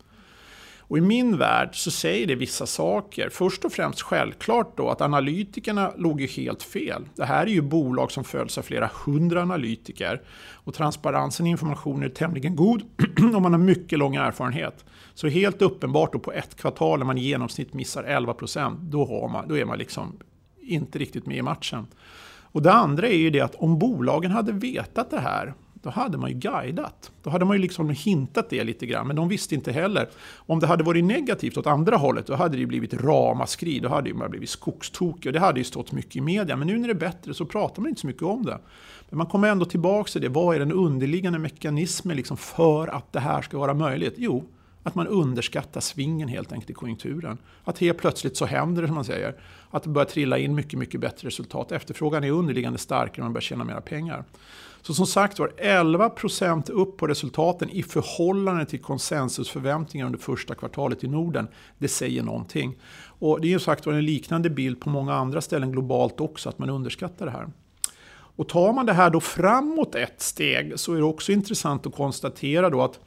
Och 0.87 0.97
i 0.97 1.01
min 1.01 1.37
värld 1.37 1.69
så 1.73 1.91
säger 1.91 2.27
det 2.27 2.35
vissa 2.35 2.65
saker. 2.65 3.29
Först 3.29 3.65
och 3.65 3.71
främst 3.71 4.01
självklart 4.01 4.77
då 4.77 4.89
att 4.89 5.01
analytikerna 5.01 5.91
låg 5.97 6.21
ju 6.21 6.27
helt 6.27 6.63
fel. 6.63 7.05
Det 7.15 7.25
här 7.25 7.45
är 7.45 7.51
ju 7.51 7.61
bolag 7.61 8.11
som 8.11 8.23
följs 8.23 8.57
av 8.57 8.61
flera 8.61 8.89
hundra 9.05 9.41
analytiker. 9.41 10.21
Och 10.53 10.73
transparensen 10.73 11.47
i 11.47 11.49
informationen 11.49 12.03
är 12.03 12.09
tämligen 12.09 12.55
god 12.55 12.81
och 13.35 13.41
man 13.41 13.53
har 13.53 13.59
mycket 13.59 13.99
lång 13.99 14.15
erfarenhet. 14.15 14.85
Så 15.13 15.27
helt 15.27 15.61
uppenbart 15.61 16.13
då 16.13 16.19
på 16.19 16.31
ett 16.31 16.55
kvartal 16.55 16.99
när 16.99 17.05
man 17.05 17.17
i 17.17 17.21
genomsnitt 17.21 17.73
missar 17.73 18.03
11% 18.03 18.77
då, 18.81 19.43
då 19.47 19.57
är 19.57 19.65
man 19.65 19.77
liksom 19.77 20.19
inte 20.61 20.99
riktigt 20.99 21.25
med 21.25 21.37
i 21.37 21.41
matchen. 21.41 21.87
Och 22.55 22.61
det 22.61 22.71
andra 22.71 23.07
är 23.07 23.17
ju 23.17 23.29
det 23.29 23.41
att 23.41 23.55
om 23.55 23.79
bolagen 23.79 24.31
hade 24.31 24.51
vetat 24.51 25.11
det 25.11 25.19
här 25.19 25.53
då 25.85 25.91
hade 25.91 26.17
man 26.17 26.29
ju 26.29 26.35
guidat. 26.35 27.11
Då 27.23 27.29
hade 27.29 27.45
man 27.45 27.55
ju 27.55 27.61
liksom 27.61 27.89
hintat 27.89 28.49
det 28.49 28.63
lite 28.63 28.85
grann, 28.85 29.07
men 29.07 29.15
de 29.15 29.29
visste 29.29 29.55
inte 29.55 29.71
heller. 29.71 30.09
Om 30.35 30.59
det 30.59 30.67
hade 30.67 30.83
varit 30.83 31.03
negativt 31.03 31.57
åt 31.57 31.67
andra 31.67 31.97
hållet, 31.97 32.27
då 32.27 32.35
hade 32.35 32.57
det 32.57 32.65
blivit 32.65 32.93
ramaskri, 32.93 33.79
då 33.79 33.89
hade 33.89 34.13
man 34.13 34.29
blivit 34.29 34.49
skogstokig 34.49 35.29
och 35.29 35.33
det 35.33 35.39
hade 35.39 35.59
ju 35.59 35.63
stått 35.63 35.91
mycket 35.91 36.15
i 36.15 36.21
media. 36.21 36.55
Men 36.55 36.67
nu 36.67 36.77
när 36.77 36.87
det 36.87 36.93
är 36.93 36.95
bättre 36.95 37.33
så 37.33 37.45
pratar 37.45 37.81
man 37.81 37.89
inte 37.89 38.01
så 38.01 38.07
mycket 38.07 38.23
om 38.23 38.45
det. 38.45 38.59
Men 39.09 39.17
man 39.17 39.27
kommer 39.27 39.47
ändå 39.47 39.65
tillbaka 39.65 40.11
till 40.11 40.21
det, 40.21 40.29
vad 40.29 40.55
är 40.55 40.59
den 40.59 40.71
underliggande 40.71 41.39
mekanismen 41.39 42.15
liksom 42.15 42.37
för 42.37 42.87
att 42.87 43.13
det 43.13 43.19
här 43.19 43.41
ska 43.41 43.57
vara 43.57 43.73
möjligt? 43.73 44.13
Jo, 44.17 44.43
att 44.83 44.95
man 44.95 45.07
underskattar 45.07 45.81
svingen 45.81 46.27
helt 46.27 46.51
enkelt 46.51 46.69
i 46.69 46.73
konjunkturen. 46.73 47.37
Att 47.63 47.79
helt 47.79 47.97
plötsligt 47.97 48.37
så 48.37 48.45
händer 48.45 48.81
det 48.81 48.87
som 48.87 48.95
man 48.95 49.05
säger. 49.05 49.35
Att 49.75 49.83
det 49.83 49.89
börjar 49.89 50.05
trilla 50.05 50.37
in 50.37 50.55
mycket, 50.55 50.79
mycket 50.79 51.01
bättre 51.01 51.27
resultat. 51.27 51.71
Efterfrågan 51.71 52.23
är 52.23 52.31
underliggande 52.31 52.79
starkare 52.79 53.21
och 53.21 53.25
man 53.25 53.33
börjar 53.33 53.41
tjäna 53.41 53.63
mera 53.63 53.81
pengar. 53.81 54.23
Så 54.81 54.93
som 54.93 55.07
sagt 55.07 55.39
var, 55.39 55.51
11% 55.57 56.71
upp 56.71 56.97
på 56.97 57.07
resultaten 57.07 57.69
i 57.69 57.83
förhållande 57.83 58.65
till 58.65 58.81
konsensusförväntningar 58.81 60.05
under 60.05 60.19
första 60.19 60.55
kvartalet 60.55 61.03
i 61.03 61.07
Norden. 61.07 61.47
Det 61.77 61.87
säger 61.87 62.23
någonting. 62.23 62.75
Och 63.19 63.41
det 63.41 63.47
är 63.47 63.49
ju 63.49 63.59
sagt 63.59 63.85
var 63.85 63.93
en 63.93 64.05
liknande 64.05 64.49
bild 64.49 64.79
på 64.79 64.89
många 64.89 65.13
andra 65.13 65.41
ställen 65.41 65.71
globalt 65.71 66.19
också, 66.19 66.49
att 66.49 66.59
man 66.59 66.69
underskattar 66.69 67.25
det 67.25 67.31
här. 67.31 67.47
Och 68.11 68.49
tar 68.49 68.73
man 68.73 68.85
det 68.85 68.93
här 68.93 69.09
då 69.09 69.19
framåt 69.19 69.95
ett 69.95 70.21
steg 70.21 70.79
så 70.79 70.93
är 70.93 70.97
det 70.97 71.03
också 71.03 71.31
intressant 71.31 71.87
att 71.87 71.95
konstatera 71.95 72.69
då 72.69 72.81
att 72.81 72.99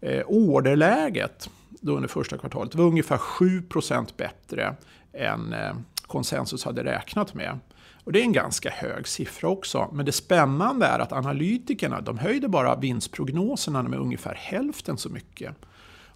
eh, 0.00 0.22
orderläget 0.26 1.50
då 1.68 1.96
under 1.96 2.08
första 2.08 2.38
kvartalet 2.38 2.74
var 2.74 2.84
ungefär 2.84 3.16
7% 3.16 4.06
bättre 4.16 4.76
än 5.12 5.52
eh, 5.52 5.74
konsensus 6.10 6.64
hade 6.64 6.84
räknat 6.84 7.34
med. 7.34 7.58
Och 8.04 8.12
det 8.12 8.20
är 8.20 8.24
en 8.24 8.32
ganska 8.32 8.70
hög 8.70 9.08
siffra 9.08 9.48
också. 9.48 9.90
Men 9.92 10.06
det 10.06 10.12
spännande 10.12 10.86
är 10.86 10.98
att 10.98 11.12
analytikerna 11.12 12.00
de 12.00 12.18
höjde 12.18 12.48
bara 12.48 12.76
vinstprognoserna 12.76 13.82
med 13.82 13.98
ungefär 13.98 14.34
hälften 14.34 14.98
så 14.98 15.08
mycket. 15.08 15.54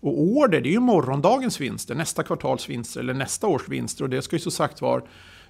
Och 0.00 0.20
order, 0.20 0.60
det 0.60 0.68
är 0.68 0.72
ju 0.72 0.80
morgondagens 0.80 1.60
vinster, 1.60 1.94
nästa 1.94 2.22
kvartals 2.22 2.68
vinster 2.68 3.00
eller 3.00 3.14
nästa 3.14 3.46
års 3.46 3.68
vinster. 3.68 4.04
Och 4.04 4.10
det 4.10 4.22
ska 4.22 4.36
ju 4.36 4.40
så 4.40 4.50
sagt 4.50 4.80
vara 4.80 5.02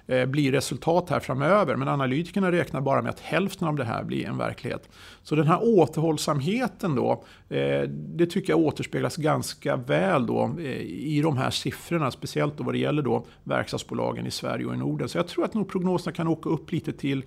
Eh, 0.07 0.25
blir 0.25 0.51
resultat 0.51 1.09
här 1.09 1.19
framöver. 1.19 1.75
Men 1.75 1.87
analytikerna 1.87 2.51
räknar 2.51 2.81
bara 2.81 3.01
med 3.01 3.09
att 3.09 3.19
hälften 3.19 3.67
av 3.67 3.75
det 3.75 3.83
här 3.83 4.03
blir 4.03 4.25
en 4.25 4.37
verklighet. 4.37 4.89
Så 5.23 5.35
den 5.35 5.47
här 5.47 5.59
återhållsamheten 5.63 6.95
då, 6.95 7.23
eh, 7.49 7.81
det 7.89 8.25
tycker 8.25 8.53
jag 8.53 8.59
återspeglas 8.59 9.15
ganska 9.15 9.75
väl 9.75 10.25
då 10.25 10.55
eh, 10.59 10.81
i 10.81 11.21
de 11.21 11.37
här 11.37 11.49
siffrorna. 11.49 12.11
Speciellt 12.11 12.57
då 12.57 12.63
vad 12.63 12.73
det 12.73 12.77
gäller 12.77 13.01
då 13.01 13.25
verkstadsbolagen 13.43 14.27
i 14.27 14.31
Sverige 14.31 14.65
och 14.65 14.73
i 14.73 14.77
Norden. 14.77 15.09
Så 15.09 15.17
jag 15.17 15.27
tror 15.27 15.45
att 15.45 15.53
nog 15.53 15.69
prognoserna 15.69 16.15
kan 16.15 16.27
åka 16.27 16.49
upp 16.49 16.71
lite 16.71 16.93
till. 16.93 17.23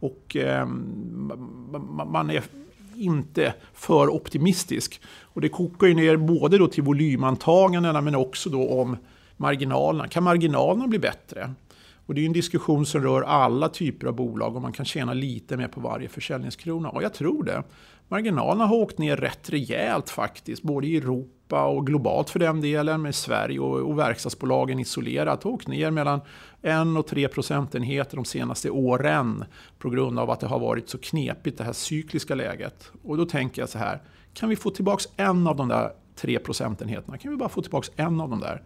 Och 0.00 0.36
man 2.06 2.30
är 2.30 2.42
inte 2.96 3.54
för 3.72 4.08
optimistisk. 4.08 5.00
Och 5.22 5.40
det 5.40 5.48
kokar 5.48 5.86
ju 5.86 5.94
ner 5.94 6.16
både 6.16 6.58
då 6.58 6.66
till 6.66 6.82
volymantagandena 6.82 8.00
men 8.00 8.14
också 8.14 8.50
då 8.50 8.80
om 8.80 8.96
marginalerna. 9.36 10.08
Kan 10.08 10.22
marginalerna 10.22 10.86
bli 10.86 10.98
bättre? 10.98 11.50
Och 12.12 12.16
det 12.16 12.22
är 12.22 12.26
en 12.26 12.32
diskussion 12.32 12.86
som 12.86 13.02
rör 13.02 13.22
alla 13.22 13.68
typer 13.68 14.06
av 14.06 14.14
bolag 14.14 14.56
och 14.56 14.62
man 14.62 14.72
kan 14.72 14.84
tjäna 14.84 15.14
lite 15.14 15.56
mer 15.56 15.68
på 15.68 15.80
varje 15.80 16.08
försäljningskrona. 16.08 16.88
Och 16.88 17.02
jag 17.02 17.14
tror 17.14 17.44
det. 17.44 17.62
Marginalerna 18.08 18.66
har 18.66 18.76
åkt 18.76 18.98
ner 18.98 19.16
rätt 19.16 19.50
rejält 19.50 20.10
faktiskt, 20.10 20.62
både 20.62 20.86
i 20.86 20.96
Europa 20.96 21.64
och 21.64 21.86
globalt 21.86 22.30
för 22.30 22.38
den 22.38 22.60
delen, 22.60 23.02
med 23.02 23.14
Sverige 23.14 23.58
och, 23.58 23.90
och 23.90 23.98
verkstadsbolagen 23.98 24.78
isolerat, 24.78 25.42
har 25.42 25.50
åkt 25.50 25.68
ner 25.68 25.90
mellan 25.90 26.20
1 26.62 26.98
och 26.98 27.06
3 27.06 27.28
procentenheter 27.28 28.16
de 28.16 28.24
senaste 28.24 28.70
åren 28.70 29.44
på 29.78 29.90
grund 29.90 30.18
av 30.18 30.30
att 30.30 30.40
det 30.40 30.46
har 30.46 30.58
varit 30.58 30.88
så 30.88 30.98
knepigt 30.98 31.58
det 31.58 31.64
här 31.64 31.72
cykliska 31.72 32.34
läget. 32.34 32.92
Och 33.02 33.16
då 33.16 33.24
tänker 33.24 33.62
jag 33.62 33.68
så 33.68 33.78
här, 33.78 34.02
kan 34.34 34.48
vi 34.48 34.56
få 34.56 34.70
tillbaka 34.70 35.04
en 35.16 35.46
av 35.46 35.56
de 35.56 35.68
där 35.68 35.90
3 36.16 36.38
procentenheterna? 36.38 37.18
Kan 37.18 37.30
vi 37.30 37.36
bara 37.36 37.48
få 37.48 37.62
tillbaka 37.62 37.88
en 37.96 38.20
av 38.20 38.30
de 38.30 38.40
där? 38.40 38.62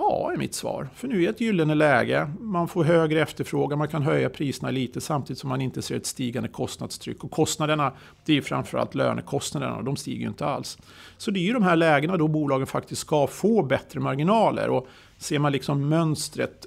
Ja, 0.00 0.32
är 0.32 0.36
mitt 0.36 0.54
svar. 0.54 0.88
För 0.94 1.08
nu 1.08 1.24
är 1.24 1.30
ett 1.30 1.40
gyllene 1.40 1.74
läge. 1.74 2.30
Man 2.40 2.68
får 2.68 2.84
högre 2.84 3.22
efterfrågan, 3.22 3.78
man 3.78 3.88
kan 3.88 4.02
höja 4.02 4.30
priserna 4.30 4.70
lite 4.70 5.00
samtidigt 5.00 5.38
som 5.38 5.48
man 5.48 5.60
inte 5.60 5.82
ser 5.82 5.96
ett 5.96 6.06
stigande 6.06 6.48
kostnadstryck. 6.48 7.24
Och 7.24 7.30
kostnaderna, 7.30 7.92
det 8.24 8.36
är 8.36 8.42
framförallt 8.42 8.94
lönekostnaderna 8.94 9.76
och 9.76 9.84
de 9.84 9.96
stiger 9.96 10.20
ju 10.20 10.28
inte 10.28 10.46
alls. 10.46 10.78
Så 11.16 11.30
det 11.30 11.40
är 11.40 11.42
ju 11.42 11.52
de 11.52 11.62
här 11.62 11.76
lägena 11.76 12.16
då 12.16 12.28
bolagen 12.28 12.66
faktiskt 12.66 13.00
ska 13.00 13.26
få 13.26 13.62
bättre 13.62 14.00
marginaler. 14.00 14.70
Och 14.70 14.88
ser 15.18 15.38
man 15.38 15.52
liksom 15.52 15.88
mönstret 15.88 16.66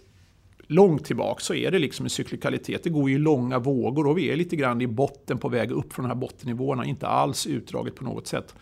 långt 0.72 1.06
tillbaka 1.06 1.40
så 1.40 1.54
är 1.54 1.72
det 1.72 1.80
liksom 1.80 2.06
en 2.06 2.10
cyklikalitet. 2.10 2.84
Det 2.84 2.90
går 2.90 3.10
ju 3.10 3.18
långa 3.18 3.60
vågor 3.60 4.08
och 4.08 4.18
vi 4.18 4.32
är 4.32 4.36
lite 4.36 4.56
grann 4.56 4.82
i 4.82 4.88
botten 4.88 5.38
på 5.38 5.50
väg 5.50 5.72
upp 5.72 5.94
från 5.94 6.04
de 6.04 6.10
här 6.10 6.16
bottennivåerna. 6.16 6.86
Inte 6.86 7.08
alls 7.08 7.48
utdraget 7.48 7.96
på 7.96 8.04
något 8.04 8.28
sätt. 8.28 8.56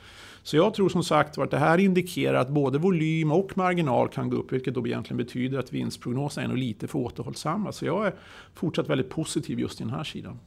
Så 0.43 0.55
jag 0.55 0.73
tror 0.73 0.89
som 0.89 1.03
sagt 1.03 1.37
att 1.37 1.51
det 1.51 1.57
här 1.57 1.77
indikerar 1.77 2.39
att 2.39 2.49
både 2.49 2.77
volym 2.77 3.31
och 3.31 3.57
marginal 3.57 4.09
kan 4.09 4.29
gå 4.29 4.37
upp, 4.37 4.51
vilket 4.51 4.73
då 4.73 4.87
egentligen 4.87 5.17
betyder 5.17 5.59
att 5.59 5.73
vinstprognoserna 5.73 6.43
är 6.43 6.47
nog 6.47 6.57
lite 6.57 6.87
för 6.87 6.99
återhållsamma. 6.99 7.71
Så 7.71 7.85
jag 7.85 8.07
är 8.07 8.13
fortsatt 8.53 8.89
väldigt 8.89 9.09
positiv 9.09 9.59
just 9.59 9.81
i 9.81 9.83
den 9.83 9.93
här 9.93 10.03
sidan. 10.03 10.39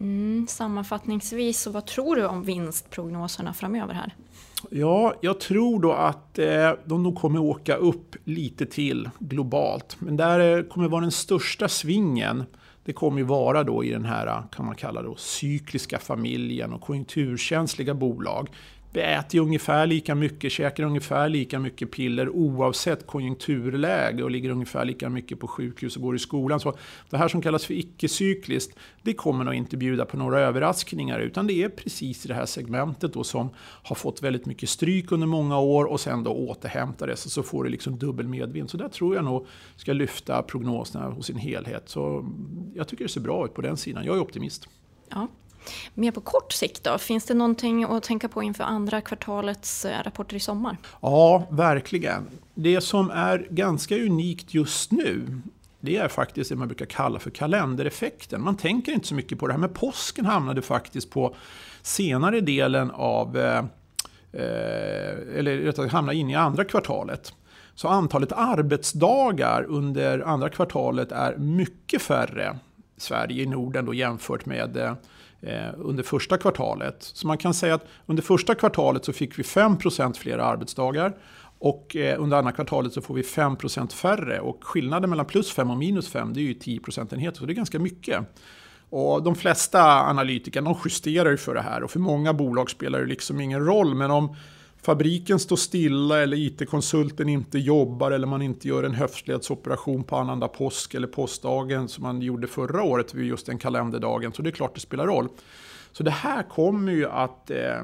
Mm, 0.00 0.46
sammanfattningsvis, 0.48 1.60
så 1.60 1.70
vad 1.70 1.86
tror 1.86 2.16
du 2.16 2.26
om 2.26 2.42
vinstprognoserna 2.42 3.54
framöver 3.54 3.94
här? 3.94 4.14
Ja, 4.70 5.14
jag 5.20 5.40
tror 5.40 5.80
då 5.80 5.92
att 5.92 6.38
eh, 6.38 6.72
de 6.84 7.02
nog 7.02 7.16
kommer 7.16 7.38
åka 7.38 7.76
upp 7.76 8.16
lite 8.24 8.66
till 8.66 9.10
globalt. 9.18 9.96
Men 9.98 10.16
där 10.16 10.58
eh, 10.58 10.62
kommer 10.62 10.88
vara 10.88 11.00
den 11.00 11.12
största 11.12 11.68
svingen. 11.68 12.44
Det 12.84 12.92
kommer 12.92 13.18
ju 13.18 13.24
vara 13.24 13.64
då 13.64 13.84
i 13.84 13.90
den 13.90 14.04
här, 14.04 14.26
eh, 14.26 14.42
kan 14.52 14.66
man 14.66 14.74
kalla 14.74 15.02
det, 15.02 15.14
cykliska 15.16 15.98
familjen 15.98 16.72
och 16.72 16.80
konjunkturkänsliga 16.80 17.94
bolag. 17.94 18.48
Vi 18.92 19.00
äter 19.00 19.38
ungefär 19.40 19.86
lika 19.86 20.14
mycket, 20.14 20.52
käkar 20.52 20.84
ungefär 20.84 21.28
lika 21.28 21.58
mycket 21.58 21.90
piller 21.90 22.28
oavsett 22.28 23.06
konjunkturläge 23.06 24.22
och 24.22 24.30
ligger 24.30 24.50
ungefär 24.50 24.84
lika 24.84 25.08
mycket 25.08 25.40
på 25.40 25.48
sjukhus 25.48 25.96
och 25.96 26.02
går 26.02 26.16
i 26.16 26.18
skolan. 26.18 26.60
Så 26.60 26.76
det 27.10 27.16
här 27.16 27.28
som 27.28 27.42
kallas 27.42 27.66
för 27.66 27.74
icke-cykliskt, 27.74 28.78
det 29.02 29.14
kommer 29.14 29.44
nog 29.44 29.54
inte 29.54 29.76
bjuda 29.76 30.04
på 30.04 30.16
några 30.16 30.40
överraskningar 30.40 31.20
utan 31.20 31.46
det 31.46 31.62
är 31.62 31.68
precis 31.68 32.24
i 32.24 32.28
det 32.28 32.34
här 32.34 32.46
segmentet 32.46 33.12
då 33.12 33.24
som 33.24 33.50
har 33.58 33.96
fått 33.96 34.22
väldigt 34.22 34.46
mycket 34.46 34.68
stryk 34.68 35.12
under 35.12 35.26
många 35.26 35.58
år 35.58 35.84
och 35.84 36.00
sen 36.00 36.24
då 36.24 36.30
återhämtar 36.30 37.06
det 37.06 37.16
så 37.16 37.42
får 37.42 37.64
det 37.64 37.70
liksom 37.70 37.98
dubbel 37.98 38.28
medvind. 38.28 38.70
Så 38.70 38.76
där 38.76 38.88
tror 38.88 39.14
jag 39.14 39.24
nog 39.24 39.46
ska 39.76 39.92
lyfta 39.92 40.42
prognoserna 40.42 41.10
hos 41.10 41.26
sin 41.26 41.36
helhet. 41.36 41.88
Så 41.88 42.32
jag 42.74 42.88
tycker 42.88 43.04
det 43.04 43.10
ser 43.10 43.20
bra 43.20 43.44
ut 43.44 43.54
på 43.54 43.62
den 43.62 43.76
sidan. 43.76 44.04
Jag 44.04 44.16
är 44.16 44.20
optimist. 44.20 44.68
Ja. 45.08 45.28
Mer 45.94 46.10
på 46.10 46.20
kort 46.20 46.52
sikt 46.52 46.84
då? 46.84 46.98
Finns 46.98 47.24
det 47.24 47.34
någonting 47.34 47.84
att 47.84 48.02
tänka 48.02 48.28
på 48.28 48.42
inför 48.42 48.64
andra 48.64 49.00
kvartalets 49.00 49.84
eh, 49.84 50.02
rapporter 50.02 50.36
i 50.36 50.40
sommar? 50.40 50.76
Ja, 51.00 51.46
verkligen. 51.50 52.26
Det 52.54 52.80
som 52.80 53.10
är 53.10 53.46
ganska 53.50 53.96
unikt 53.96 54.54
just 54.54 54.92
nu 54.92 55.40
det 55.80 55.96
är 55.96 56.08
faktiskt 56.08 56.50
det 56.50 56.56
man 56.56 56.68
brukar 56.68 56.86
kalla 56.86 57.18
för 57.18 57.30
kalendereffekten. 57.30 58.42
Man 58.42 58.56
tänker 58.56 58.92
inte 58.92 59.06
så 59.06 59.14
mycket 59.14 59.38
på 59.38 59.46
det 59.46 59.52
här, 59.52 59.60
men 59.60 59.72
påsken 59.72 60.26
hamnade 60.26 60.62
faktiskt 60.62 61.10
på 61.10 61.34
senare 61.82 62.40
delen 62.40 62.90
av, 62.90 63.36
eh, 63.36 63.58
eh 64.32 65.38
eller 65.38 65.56
rättare 65.56 65.88
hamnade 65.88 66.18
in 66.18 66.30
i 66.30 66.34
andra 66.34 66.64
kvartalet. 66.64 67.32
Så 67.74 67.88
antalet 67.88 68.32
arbetsdagar 68.32 69.64
under 69.68 70.20
andra 70.20 70.48
kvartalet 70.48 71.12
är 71.12 71.36
mycket 71.36 72.02
färre 72.02 72.58
i 72.96 73.00
Sverige, 73.00 73.42
i 73.42 73.46
Norden 73.46 73.84
då, 73.84 73.94
jämfört 73.94 74.46
med 74.46 74.76
Eh, 74.76 74.94
Eh, 75.40 75.74
under 75.76 76.02
första 76.02 76.38
kvartalet. 76.38 76.96
Så 77.00 77.26
man 77.26 77.38
kan 77.38 77.54
säga 77.54 77.74
att 77.74 77.86
under 78.06 78.22
första 78.22 78.54
kvartalet 78.54 79.04
så 79.04 79.12
fick 79.12 79.38
vi 79.38 79.42
5% 79.42 80.18
fler 80.18 80.38
arbetsdagar 80.38 81.16
och 81.58 81.96
eh, 81.96 82.22
under 82.22 82.36
andra 82.36 82.52
kvartalet 82.52 82.92
så 82.92 83.00
får 83.02 83.14
vi 83.14 83.22
5% 83.22 83.92
färre 83.92 84.40
och 84.40 84.64
skillnaden 84.64 85.10
mellan 85.10 85.26
plus 85.26 85.52
5 85.52 85.70
och 85.70 85.76
minus 85.76 86.08
5 86.08 86.34
det 86.34 86.40
är 86.40 86.42
ju 86.42 86.54
10 86.54 86.80
procentenheter 86.80 87.38
så 87.38 87.46
det 87.46 87.52
är 87.52 87.54
ganska 87.54 87.78
mycket. 87.78 88.20
Och 88.90 89.22
de 89.22 89.34
flesta 89.34 89.82
analytiker 89.84 90.62
de 90.62 90.76
justerar 90.84 91.30
ju 91.30 91.36
för 91.36 91.54
det 91.54 91.62
här 91.62 91.82
och 91.82 91.90
för 91.90 92.00
många 92.00 92.32
bolag 92.32 92.70
spelar 92.70 93.00
det 93.00 93.06
liksom 93.06 93.40
ingen 93.40 93.66
roll 93.66 93.94
men 93.94 94.10
om 94.10 94.36
fabriken 94.82 95.38
står 95.38 95.56
stilla 95.56 96.22
eller 96.22 96.36
IT-konsulten 96.36 97.28
inte 97.28 97.58
jobbar 97.58 98.10
eller 98.10 98.26
man 98.26 98.42
inte 98.42 98.68
gör 98.68 98.82
en 98.82 98.94
höftledsoperation 98.94 100.04
på 100.04 100.16
annandag 100.16 100.48
påsk 100.48 100.94
eller 100.94 101.08
påskdagen 101.08 101.88
som 101.88 102.02
man 102.02 102.22
gjorde 102.22 102.46
förra 102.46 102.82
året 102.82 103.14
vid 103.14 103.26
just 103.26 103.46
den 103.46 103.58
kalenderdagen. 103.58 104.32
Så 104.32 104.42
det 104.42 104.50
är 104.50 104.52
klart 104.52 104.74
det 104.74 104.80
spelar 104.80 105.06
roll. 105.06 105.28
Så 105.92 106.02
det 106.02 106.10
här 106.10 106.42
kommer 106.42 106.92
ju 106.92 107.08
att 107.08 107.50
eh, 107.50 107.58
eh 107.58 107.82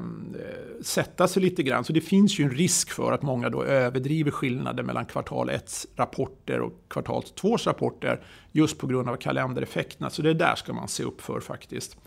sätta 0.81 1.27
sig 1.27 1.41
lite 1.41 1.63
grann. 1.63 1.83
Så 1.83 1.93
det 1.93 2.01
finns 2.01 2.39
ju 2.39 2.43
en 2.43 2.49
risk 2.49 2.91
för 2.91 3.11
att 3.11 3.21
många 3.21 3.49
då 3.49 3.63
överdriver 3.63 4.31
skillnaden 4.31 4.85
mellan 4.85 5.05
kvartal 5.05 5.49
1 5.49 5.85
rapporter 5.95 6.59
och 6.59 6.73
kvartal 6.87 7.23
2 7.23 7.57
rapporter 7.57 8.21
just 8.51 8.77
på 8.77 8.87
grund 8.87 9.09
av 9.09 9.15
kalendereffekterna. 9.15 10.09
Så 10.09 10.21
det 10.21 10.33
där 10.33 10.55
ska 10.55 10.73
man 10.73 10.87
se 10.87 11.03
upp 11.03 11.21
för 11.21 11.39
faktiskt. 11.39 11.97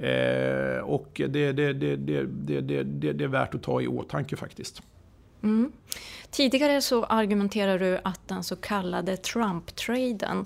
Eh, 0.00 0.78
och 0.78 1.08
det, 1.28 1.52
det, 1.52 1.72
det, 1.72 1.96
det, 3.12 3.24
är 3.24 3.28
värt 3.28 3.54
att 3.54 3.62
ta 3.62 3.80
i 3.80 3.86
åtanke 3.86 4.36
faktiskt. 4.36 4.82
Mm. 5.42 5.72
Tidigare 6.30 6.80
så 6.80 7.04
argumenterar 7.04 7.78
du 7.78 7.98
att 8.04 8.28
den 8.28 8.44
så 8.44 8.56
kallade 8.56 9.16
Trump-traden 9.16 10.44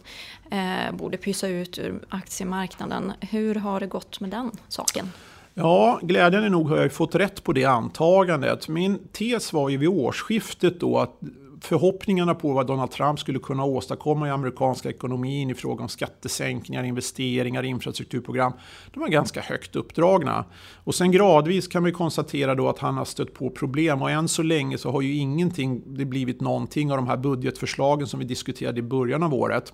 eh, 0.50 0.92
borde 0.92 1.16
pysa 1.16 1.49
ut 1.49 1.78
ur 1.78 2.00
aktiemarknaden. 2.08 3.12
Hur 3.20 3.54
har 3.54 3.80
det 3.80 3.87
gått 3.87 4.20
med 4.20 4.30
den 4.30 4.50
saken? 4.68 5.12
Ja, 5.54 5.99
glädjande 6.02 6.49
nog 6.49 6.68
har 6.68 6.76
jag 6.76 6.92
fått 6.92 7.14
rätt 7.14 7.44
på 7.44 7.52
det 7.52 7.64
antagandet. 7.64 8.68
Min 8.68 8.99
tes 9.12 9.52
var 9.52 9.68
ju 9.68 9.76
vid 9.76 9.88
årsskiftet 9.88 10.80
då 10.80 10.99
att 10.99 11.20
förhoppningarna 11.64 12.35
på 12.35 12.52
vad 12.52 12.66
Donald 12.66 12.90
Trump 12.90 13.21
skulle 13.21 13.38
kunna 13.38 13.64
åstadkomma 13.64 14.28
i 14.28 14.30
amerikanska 14.30 14.88
ekonomin 14.88 15.50
i 15.50 15.54
fråga 15.54 15.83
om 15.83 15.88
skattesänkningar, 15.88 16.85
investeringar, 16.85 17.62
infrastrukturprogram, 17.62 18.52
de 18.92 19.00
var 19.00 19.09
ganska 19.09 19.40
högt 19.40 19.76
uppdragna. 19.76 20.44
Och 20.85 20.94
sen 20.94 21.12
gradvis 21.12 21.68
kan 21.68 21.85
vi 21.85 21.92
konstatera 21.92 22.54
då 22.54 22.68
att 22.68 22.78
han 22.78 22.97
har 22.97 23.04
stött 23.04 23.35
på 23.35 23.50
problem 23.50 24.02
och 24.02 24.11
än 24.11 24.28
så 24.28 24.42
länge 24.42 24.78
så 24.78 24.90
har 24.90 25.00
ju 25.00 25.14
ingenting 25.14 25.83
det 25.87 26.04
blivit 26.04 26.40
någonting 26.40 26.90
av 26.90 26.97
de 26.97 27.06
här 27.06 27.16
budgetförslagen 27.16 28.06
som 28.06 28.21
vi 28.21 28.26
diskuterade 28.26 28.78
i 28.78 28.83
början 28.83 29.23
av 29.23 29.35
året. 29.35 29.73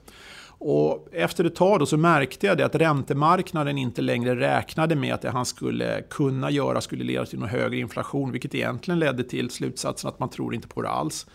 Och 0.62 1.08
efter 1.12 1.44
ett 1.44 1.54
tag 1.54 1.78
då 1.78 1.86
så 1.86 1.96
märkte 1.96 2.46
jag 2.46 2.58
det 2.58 2.66
att 2.66 2.74
räntemarknaden 2.74 3.78
inte 3.78 4.02
längre 4.02 4.40
räknade 4.40 4.96
med 4.96 5.14
att 5.14 5.22
det 5.22 5.30
han 5.30 5.46
skulle 5.46 6.02
kunna 6.10 6.50
göra 6.50 6.80
skulle 6.80 7.04
leda 7.04 7.26
till 7.26 7.38
någon 7.38 7.48
högre 7.48 7.76
inflation, 7.78 8.32
vilket 8.32 8.54
egentligen 8.54 8.98
ledde 8.98 9.24
till 9.24 9.50
slutsatsen 9.50 10.08
att 10.08 10.18
man 10.18 10.28
tror 10.28 10.54
inte 10.54 10.68
på 10.68 10.82
det 10.82 10.88
alls. 10.88 11.26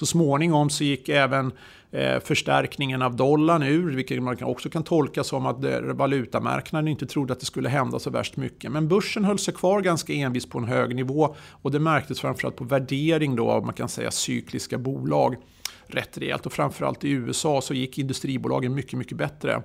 Så 0.00 0.06
småningom 0.06 0.70
så 0.70 0.84
gick 0.84 1.08
även 1.08 1.52
eh, 1.90 2.20
förstärkningen 2.20 3.02
av 3.02 3.16
dollarn 3.16 3.62
ur, 3.62 3.96
vilket 3.96 4.22
man 4.22 4.42
också 4.42 4.70
kan 4.70 4.82
tolka 4.82 5.24
som 5.24 5.46
att 5.46 5.64
eh, 5.64 5.80
valutamarknaden 5.80 6.88
inte 6.88 7.06
trodde 7.06 7.32
att 7.32 7.40
det 7.40 7.46
skulle 7.46 7.68
hända 7.68 7.98
så 7.98 8.10
värst 8.10 8.36
mycket. 8.36 8.72
Men 8.72 8.88
börsen 8.88 9.24
höll 9.24 9.38
sig 9.38 9.54
kvar 9.54 9.80
ganska 9.80 10.12
envis 10.12 10.46
på 10.46 10.58
en 10.58 10.64
hög 10.64 10.94
nivå 10.94 11.36
och 11.62 11.70
det 11.70 11.78
märktes 11.78 12.20
framförallt 12.20 12.56
på 12.56 12.64
värdering 12.64 13.36
då 13.36 13.50
av 13.50 13.64
man 13.64 13.74
kan 13.74 13.88
säga 13.88 14.10
cykliska 14.10 14.78
bolag 14.78 15.36
rätt 15.86 16.18
rejält 16.18 16.46
och 16.46 16.52
framförallt 16.52 17.04
i 17.04 17.10
USA 17.10 17.60
så 17.60 17.74
gick 17.74 17.98
industribolagen 17.98 18.74
mycket, 18.74 18.98
mycket 18.98 19.18
bättre. 19.18 19.62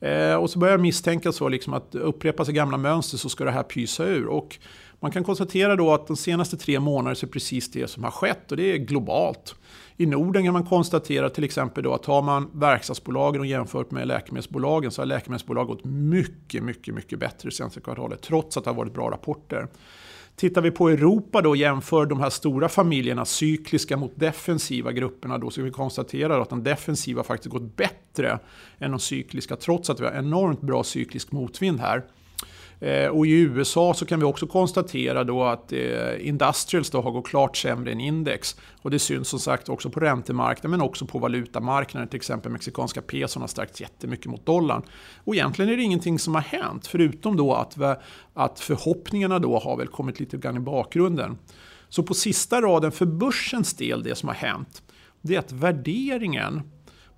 Eh, 0.00 0.34
och 0.34 0.50
så 0.50 0.58
börjar 0.58 0.72
jag 0.72 0.80
misstänka 0.80 1.32
så 1.32 1.48
liksom 1.48 1.74
att 1.74 1.94
upprepa 1.94 2.44
sig 2.44 2.54
gamla 2.54 2.76
mönster 2.76 3.18
så 3.18 3.28
ska 3.28 3.44
det 3.44 3.50
här 3.50 3.62
pysa 3.62 4.04
ur. 4.04 4.26
Och 4.26 4.58
man 5.00 5.10
kan 5.10 5.24
konstatera 5.24 5.76
då 5.76 5.92
att 5.92 6.06
de 6.06 6.16
senaste 6.16 6.56
tre 6.56 6.80
månaderna 6.80 7.14
så 7.14 7.26
är 7.26 7.30
precis 7.30 7.70
det 7.70 7.88
som 7.88 8.04
har 8.04 8.10
skett 8.10 8.50
och 8.50 8.56
det 8.56 8.72
är 8.72 8.76
globalt. 8.76 9.54
I 9.96 10.06
Norden 10.06 10.44
kan 10.44 10.52
man 10.52 10.66
konstatera 10.66 11.30
till 11.30 11.44
exempel 11.44 11.84
då 11.84 11.94
att 11.94 12.02
tar 12.02 12.22
man 12.22 12.50
verkstadsbolagen 12.52 13.40
och 13.40 13.46
jämfört 13.46 13.90
med 13.90 14.08
läkemedelsbolagen 14.08 14.90
så 14.90 15.02
har 15.02 15.06
läkemedelsbolag 15.06 15.66
gått 15.66 15.84
mycket, 15.84 16.62
mycket, 16.62 16.94
mycket 16.94 17.18
bättre 17.18 17.48
det 17.48 17.54
senaste 17.54 17.80
kvartalet 17.80 18.22
trots 18.22 18.56
att 18.56 18.64
det 18.64 18.70
har 18.70 18.76
varit 18.76 18.94
bra 18.94 19.10
rapporter. 19.10 19.68
Tittar 20.36 20.62
vi 20.62 20.70
på 20.70 20.88
Europa 20.88 21.42
då 21.42 21.48
och 21.48 21.56
jämför 21.56 22.06
de 22.06 22.20
här 22.20 22.30
stora 22.30 22.68
familjerna, 22.68 23.24
cykliska 23.24 23.96
mot 23.96 24.12
defensiva 24.16 24.92
grupperna, 24.92 25.38
då 25.38 25.50
så 25.50 25.62
vi 25.62 25.70
konstatera 25.70 26.42
att 26.42 26.50
de 26.50 26.62
defensiva 26.62 27.22
faktiskt 27.22 27.52
gått 27.52 27.76
bättre 27.76 28.38
än 28.78 28.90
de 28.90 29.00
cykliska, 29.00 29.56
trots 29.56 29.90
att 29.90 30.00
vi 30.00 30.04
har 30.04 30.12
enormt 30.12 30.60
bra 30.60 30.84
cyklisk 30.84 31.32
motvind 31.32 31.80
här. 31.80 32.04
Eh, 32.80 33.08
och 33.08 33.26
i 33.26 33.30
USA 33.30 33.94
så 33.94 34.06
kan 34.06 34.18
vi 34.20 34.24
också 34.24 34.46
konstatera 34.46 35.24
då 35.24 35.44
att 35.44 35.72
eh, 35.72 36.28
Industrials 36.28 36.90
då 36.90 37.00
har 37.00 37.10
gått 37.10 37.26
klart 37.26 37.56
sämre 37.56 37.92
än 37.92 38.00
index. 38.00 38.56
Och 38.82 38.90
det 38.90 38.98
syns 38.98 39.28
som 39.28 39.38
sagt 39.38 39.68
också 39.68 39.90
på 39.90 40.00
räntemarknaden 40.00 40.70
men 40.70 40.80
också 40.80 41.06
på 41.06 41.18
valutamarknaden. 41.18 42.08
Till 42.08 42.16
exempel 42.16 42.52
mexikanska 42.52 43.02
peson 43.02 43.42
har 43.42 43.48
stärkts 43.48 43.80
jättemycket 43.80 44.26
mot 44.26 44.46
dollarn. 44.46 44.82
Och 45.24 45.34
egentligen 45.34 45.72
är 45.72 45.76
det 45.76 45.82
ingenting 45.82 46.18
som 46.18 46.34
har 46.34 46.42
hänt 46.42 46.86
förutom 46.86 47.36
då 47.36 47.54
att, 47.54 47.76
att 48.34 48.60
förhoppningarna 48.60 49.38
då 49.38 49.58
har 49.58 49.76
väl 49.76 49.88
kommit 49.88 50.20
lite 50.20 50.36
grann 50.36 50.56
i 50.56 50.60
bakgrunden. 50.60 51.38
Så 51.88 52.02
på 52.02 52.14
sista 52.14 52.60
raden 52.60 52.92
för 52.92 53.06
börsens 53.06 53.74
del, 53.74 54.02
det 54.02 54.14
som 54.14 54.28
har 54.28 54.36
hänt, 54.36 54.82
det 55.20 55.34
är 55.34 55.38
att 55.38 55.52
värderingen 55.52 56.62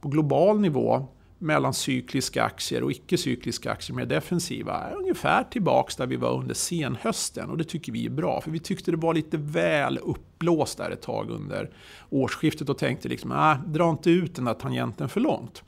på 0.00 0.08
global 0.08 0.60
nivå 0.60 1.08
mellan 1.38 1.74
cykliska 1.74 2.44
aktier 2.44 2.82
och 2.82 2.90
icke-cykliska 2.90 3.72
aktier, 3.72 3.96
mer 3.96 4.06
defensiva, 4.06 4.74
är 4.74 4.96
ungefär 4.96 5.44
tillbaks 5.44 5.96
där 5.96 6.06
vi 6.06 6.16
var 6.16 6.38
under 6.38 6.54
senhösten. 6.54 7.50
Och 7.50 7.58
det 7.58 7.64
tycker 7.64 7.92
vi 7.92 8.06
är 8.06 8.10
bra, 8.10 8.40
för 8.40 8.50
vi 8.50 8.58
tyckte 8.58 8.90
det 8.90 8.96
var 8.96 9.14
lite 9.14 9.36
väl 9.36 9.98
uppblåst 9.98 10.78
där 10.78 10.90
ett 10.90 11.02
tag 11.02 11.30
under 11.30 11.70
årsskiftet 12.10 12.68
och 12.68 12.78
tänkte 12.78 13.08
liksom, 13.08 13.30
nej, 13.30 13.56
dra 13.66 13.90
inte 13.90 14.10
ut 14.10 14.34
den 14.34 14.44
där 14.44 14.54
tangenten 14.54 15.08
för 15.08 15.20
långt. 15.20 15.62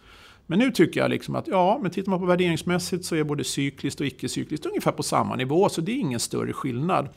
Men 0.46 0.58
nu 0.58 0.70
tycker 0.70 1.00
jag 1.00 1.10
liksom 1.10 1.36
att 1.36 1.46
ja, 1.48 1.78
men 1.82 1.90
tittar 1.90 2.10
man 2.10 2.20
på 2.20 2.26
värderingsmässigt 2.26 3.04
så 3.04 3.16
är 3.16 3.24
både 3.24 3.44
cykliskt 3.44 4.00
och 4.00 4.06
icke-cykliskt 4.06 4.66
ungefär 4.66 4.92
på 4.92 5.02
samma 5.02 5.36
nivå, 5.36 5.68
så 5.68 5.80
det 5.80 5.92
är 5.92 5.96
ingen 5.96 6.20
större 6.20 6.52
skillnad. 6.52 7.08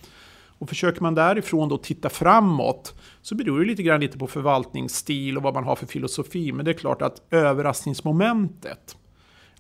Och 0.62 0.70
försöker 0.70 1.02
man 1.02 1.16
därifrån 1.16 1.70
då 1.70 1.78
titta 1.78 2.10
framåt 2.10 3.02
så 3.22 3.36
beror 3.36 3.60
det 3.60 3.66
lite 3.66 3.84
grann 3.84 4.00
lite 4.00 4.18
på 4.18 4.28
förvaltningsstil 4.28 5.38
och 5.38 5.44
vad 5.44 5.54
man 5.54 5.64
har 5.64 5.76
för 5.76 5.86
filosofi. 5.86 6.52
Men 6.52 6.66
det 6.66 6.72
är 6.72 6.74
klart 6.74 7.02
att 7.02 7.22
överraskningsmomentet 7.32 8.98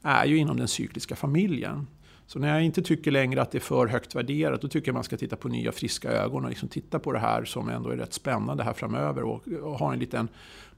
är 0.02 0.26
ju 0.26 0.38
inom 0.38 0.58
den 0.58 0.68
cykliska 0.68 1.16
familjen. 1.16 1.88
Så 2.26 2.40
när 2.40 2.54
jag 2.54 2.64
inte 2.64 2.82
tycker 2.82 3.12
längre 3.12 3.42
att 3.42 3.52
det 3.52 3.58
är 3.58 3.60
för 3.60 3.88
högt 3.88 4.16
värderat, 4.16 4.62
då 4.62 4.68
tycker 4.68 4.88
jag 4.88 4.94
man 4.94 5.04
ska 5.04 5.18
titta 5.18 5.36
på 5.36 5.48
nya 5.48 5.72
friska 5.72 6.12
ögon 6.12 6.44
och 6.44 6.50
liksom 6.50 6.70
titta 6.70 7.00
på 7.00 7.12
det 7.12 7.20
här 7.20 7.46
som 7.46 7.70
ändå 7.70 7.90
är 7.90 7.98
rätt 7.98 8.14
spännande 8.14 8.64
här 8.64 8.74
framöver 8.74 9.24
och, 9.24 9.48
och 9.48 9.80
ha 9.80 9.94
en 9.94 10.00
liten 10.00 10.28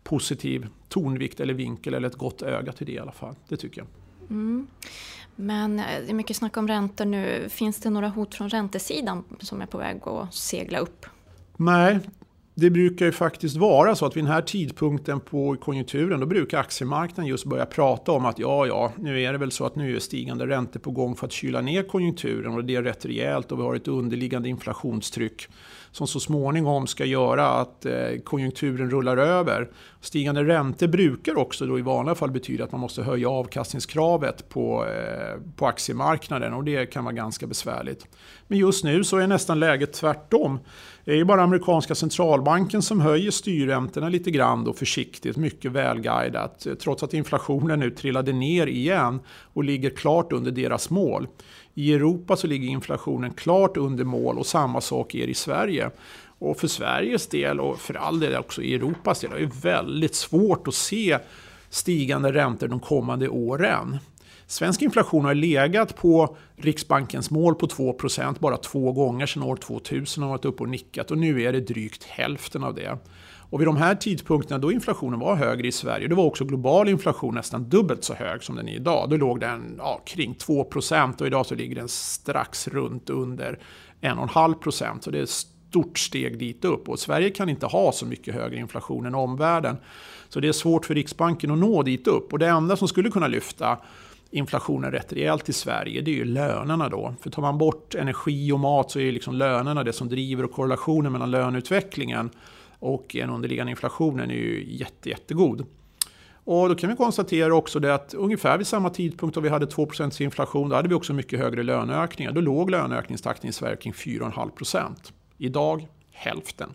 positiv 0.04 0.68
tonvikt 0.90 1.40
eller 1.40 1.54
vinkel 1.54 1.94
eller 1.94 2.08
ett 2.08 2.18
gott 2.18 2.42
öga 2.42 2.72
till 2.72 2.88
det 2.88 2.94
i 2.94 3.00
alla 3.00 3.12
fall. 3.12 3.36
Det 3.48 3.58
tycker 3.58 3.82
jag. 3.82 3.88
Mm. 4.30 4.68
Men 5.36 5.80
eh, 5.80 5.86
det 6.06 6.10
är 6.10 6.14
mycket 6.14 6.38
snack 6.38 6.58
om 6.58 6.68
räntor 6.68 7.06
nu. 7.06 7.50
Finns 7.50 7.80
det 7.80 7.90
några 7.90 8.10
hot 8.10 8.36
från 8.36 8.50
räntesidan 8.50 9.24
som 9.40 9.62
är 9.62 9.66
på 9.66 9.78
väg 9.78 10.02
att 10.08 10.34
segla 10.34 10.80
upp? 10.80 11.06
Nej, 11.58 12.00
det 12.56 12.70
brukar 12.70 13.06
ju 13.06 13.12
faktiskt 13.12 13.58
vara 13.58 13.96
så 13.96 14.06
att 14.06 14.18
vid 14.18 14.24
den 14.24 14.32
här 14.32 14.42
tidpunkten 14.42 15.20
på 15.20 15.56
konjunkturen 15.56 16.20
då 16.20 16.26
brukar 16.26 16.60
aktiemarknaden 16.60 17.26
just 17.26 17.46
börja 17.46 17.66
prata 17.66 18.12
om 18.12 18.26
att 18.26 18.40
ja, 18.40 18.68
ja, 18.68 18.92
nu 18.98 19.22
är 19.22 19.32
det 19.32 19.38
väl 19.38 19.52
så 19.52 19.66
att 19.66 19.76
nu 19.76 19.96
är 19.96 20.00
stigande 20.00 20.48
räntor 20.48 20.80
på 20.80 20.92
gång 20.92 21.16
för 21.16 21.28
att 21.28 21.32
kyla 21.32 21.62
ner 21.62 21.84
konjunkturen 21.84 22.54
och 22.54 22.66
det 22.66 22.76
är 22.76 22.84
rätt 22.84 23.06
rejält 23.06 23.52
och 23.52 23.60
vi 23.60 23.64
har 23.64 23.76
ett 23.76 23.88
underliggande 23.88 24.50
inflationstryck 24.50 25.48
som 25.94 26.08
så 26.08 26.20
småningom 26.20 26.88
ska 26.88 27.06
göra 27.06 27.48
att 27.48 27.86
eh, 27.86 27.94
konjunkturen 28.24 28.90
rullar 28.90 29.18
över. 29.18 29.70
Stigande 30.02 30.44
räntor 30.44 30.88
brukar 30.88 31.38
också 31.38 31.66
då 31.66 31.80
i 31.80 31.82
vanliga 31.82 32.16
fall 32.16 32.32
betyda 32.32 32.64
att 32.64 32.72
man 32.72 32.82
måste 32.82 33.04
höja 33.04 33.30
avkastningskravet 33.30 34.50
på, 34.50 34.86
eh, 34.86 35.40
på 35.56 35.68
aktiemarknaden 35.68 36.54
och 36.54 36.64
det 36.64 36.86
kan 36.86 37.04
vara 37.04 37.16
ganska 37.16 37.48
besvärligt. 37.48 38.08
Men 38.54 38.60
just 38.60 38.84
nu 38.84 39.04
så 39.04 39.18
är 39.18 39.28
nästan 39.28 39.60
läget 39.60 39.94
tvärtom. 39.94 40.60
Det 41.06 41.12
är 41.12 41.16
ju 41.16 41.26
bara 41.26 41.44
amerikanska 41.44 41.96
centralbanken 41.96 42.82
som 42.82 43.02
höjer 43.02 43.32
styrräntorna 43.32 44.10
lite 44.10 44.32
grann 44.32 44.64
då 44.64 44.74
försiktigt, 44.74 45.38
mycket 45.38 45.72
välguidat. 45.72 46.68
Trots 46.80 47.04
att 47.04 47.14
inflationen 47.14 47.80
nu 47.80 47.92
trillade 47.92 48.34
ner 48.34 48.68
igen 48.68 49.20
och 49.54 49.64
ligger 49.64 49.90
klart 49.90 50.34
under 50.34 50.52
deras 50.52 50.90
mål. 50.90 51.28
I 51.74 51.94
Europa 51.94 52.36
så 52.36 52.48
ligger 52.48 52.68
inflationen 52.68 53.34
klart 53.34 53.78
under 53.78 54.04
mål 54.04 54.38
och 54.38 54.46
samma 54.46 54.82
sak 54.82 55.16
är 55.16 55.28
i 55.28 55.34
Sverige. 55.34 55.90
Och 56.40 56.58
för 56.58 56.68
Sveriges 56.68 57.28
del 57.28 57.60
och 57.60 57.80
för 57.80 57.94
all 57.94 58.20
del 58.20 58.36
också 58.36 58.62
i 58.62 58.76
Europas 58.76 59.20
del 59.20 59.32
är 59.32 59.40
det 59.40 59.70
väldigt 59.70 60.16
svårt 60.16 60.68
att 60.68 60.76
se 60.76 61.20
stigande 61.70 62.32
räntor 62.32 62.68
de 62.68 62.80
kommande 62.80 63.30
åren. 63.30 63.98
Svensk 64.48 64.82
inflation 64.82 65.26
har 65.26 65.34
legat 65.34 65.96
på 65.96 66.38
Riksbankens 66.56 67.32
mål 67.32 67.56
på 67.56 67.68
2% 67.68 68.36
bara 68.40 68.58
två 68.58 68.92
gånger 68.92 69.26
sedan 69.26 69.44
år 69.44 69.56
2000 69.56 70.24
har 70.24 70.30
varit 70.30 70.46
uppe 70.46 70.64
och 70.64 70.70
nickat 70.70 71.12
och 71.12 71.18
nu 71.18 71.42
är 71.42 71.54
det 71.54 71.60
drygt 71.60 72.04
hälften 72.04 72.64
av 72.64 72.76
det. 72.76 72.98
Och 73.54 73.62
vid 73.62 73.68
de 73.68 73.78
här 73.78 73.96
tidpunkterna 73.96 74.60
då 74.60 74.72
inflationen 74.72 75.20
var 75.20 75.36
högre 75.36 75.68
i 75.68 75.72
Sverige, 75.72 76.08
då 76.08 76.16
var 76.16 76.24
också 76.24 76.46
global 76.46 76.90
inflation 76.90 77.36
nästan 77.36 77.70
dubbelt 77.70 78.04
så 78.04 78.14
hög 78.14 78.44
som 78.44 78.56
den 78.56 78.68
är 78.68 78.76
idag. 78.76 79.10
Då 79.10 79.18
låg 79.18 79.40
den 79.40 79.76
ja, 79.78 80.02
kring 80.06 80.34
2% 80.34 81.22
och 81.22 81.28
idag 81.28 81.46
så 81.46 81.56
ligger 81.56 81.76
den 81.76 81.90
strax 81.90 82.68
runt 82.68 83.10
under 83.10 83.60
1,5 84.02 85.00
Så 85.02 85.12
det 85.12 85.20
är 85.20 85.24
ett 85.24 85.30
stort 85.30 86.00
steg 86.00 86.40
dit 86.40 86.66
upp. 86.66 86.90
Och 86.90 87.00
Sverige 87.00 87.30
kan 87.30 87.50
inte 87.50 87.66
ha 87.66 87.92
så 87.92 88.06
mycket 88.06 88.34
högre 88.34 88.58
inflation 88.58 89.06
än 89.06 89.16
omvärlden. 89.16 89.78
Så 90.30 90.40
det 90.40 90.48
är 90.48 90.52
svårt 90.52 90.86
för 90.86 90.96
Riksbanken 90.96 91.52
att 91.52 91.58
nå 91.58 91.84
dit 91.84 92.08
upp. 92.08 92.34
Och 92.34 92.40
det 92.40 92.48
enda 92.48 92.76
som 92.76 92.88
skulle 92.88 93.12
kunna 93.12 93.28
lyfta 93.28 93.78
inflationen 94.34 94.92
rätt 94.92 95.14
rejält 95.14 95.50
i 95.50 95.54
Sverige, 95.54 96.02
det 96.02 96.12
är 96.12 96.16
ju 96.16 96.26
lönerna 96.26 96.90
då. 96.90 97.14
För 97.22 97.30
tar 97.30 97.42
man 97.42 97.58
bort 97.58 97.96
energi 97.96 98.52
och 98.52 98.60
mat 98.60 98.92
så 98.92 99.00
är 99.00 99.12
liksom 99.12 99.36
lönerna 99.36 99.84
det 99.84 99.94
som 99.94 100.10
driver 100.10 100.44
och 100.44 100.52
korrelationen 100.52 101.12
mellan 101.12 101.32
löneutvecklingen 101.32 102.30
och 102.80 103.06
den 103.14 103.30
underliggande 103.30 103.70
inflationen 103.70 104.32
är 104.32 104.36
ju 104.36 104.66
jätte, 104.68 105.10
jättegod. 105.10 105.66
Och 106.46 106.70
då 106.70 106.76
kan 106.76 106.90
vi 106.90 106.96
konstatera 106.96 107.56
också 107.56 107.80
det 107.80 107.96
att 107.96 108.14
ungefär 108.14 108.58
vid 108.58 108.68
samma 108.68 108.90
tidpunkt 108.90 109.36
då 109.36 109.42
vi 109.42 109.50
hade 109.50 109.66
2% 109.66 110.22
inflation, 110.22 110.70
då 110.70 110.76
hade 110.76 110.90
vi 110.90 110.96
också 110.96 111.14
mycket 111.14 111.40
högre 111.40 111.64
löneökningar. 111.64 112.32
Då 112.32 112.42
låg 112.42 112.70
löneökningstakten 112.70 113.50
i 113.50 113.54
Sverige 113.54 113.76
kring 113.76 113.94
4,5% 113.94 114.92
Idag 115.38 115.88
hälften. 116.12 116.70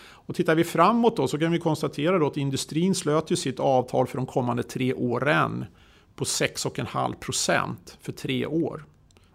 Och 0.00 0.34
tittar 0.34 0.54
vi 0.54 0.64
framåt 0.64 1.16
då 1.16 1.28
så 1.28 1.38
kan 1.38 1.52
vi 1.52 1.58
konstatera 1.58 2.18
då 2.18 2.26
att 2.26 2.36
industrin 2.36 2.94
slöt 2.94 3.30
ju 3.30 3.36
sitt 3.36 3.60
avtal 3.60 4.06
för 4.06 4.16
de 4.16 4.26
kommande 4.26 4.62
tre 4.62 4.94
åren 4.94 5.64
på 6.18 6.24
6,5% 6.24 7.76
för 8.00 8.12
tre 8.12 8.46
år. 8.46 8.84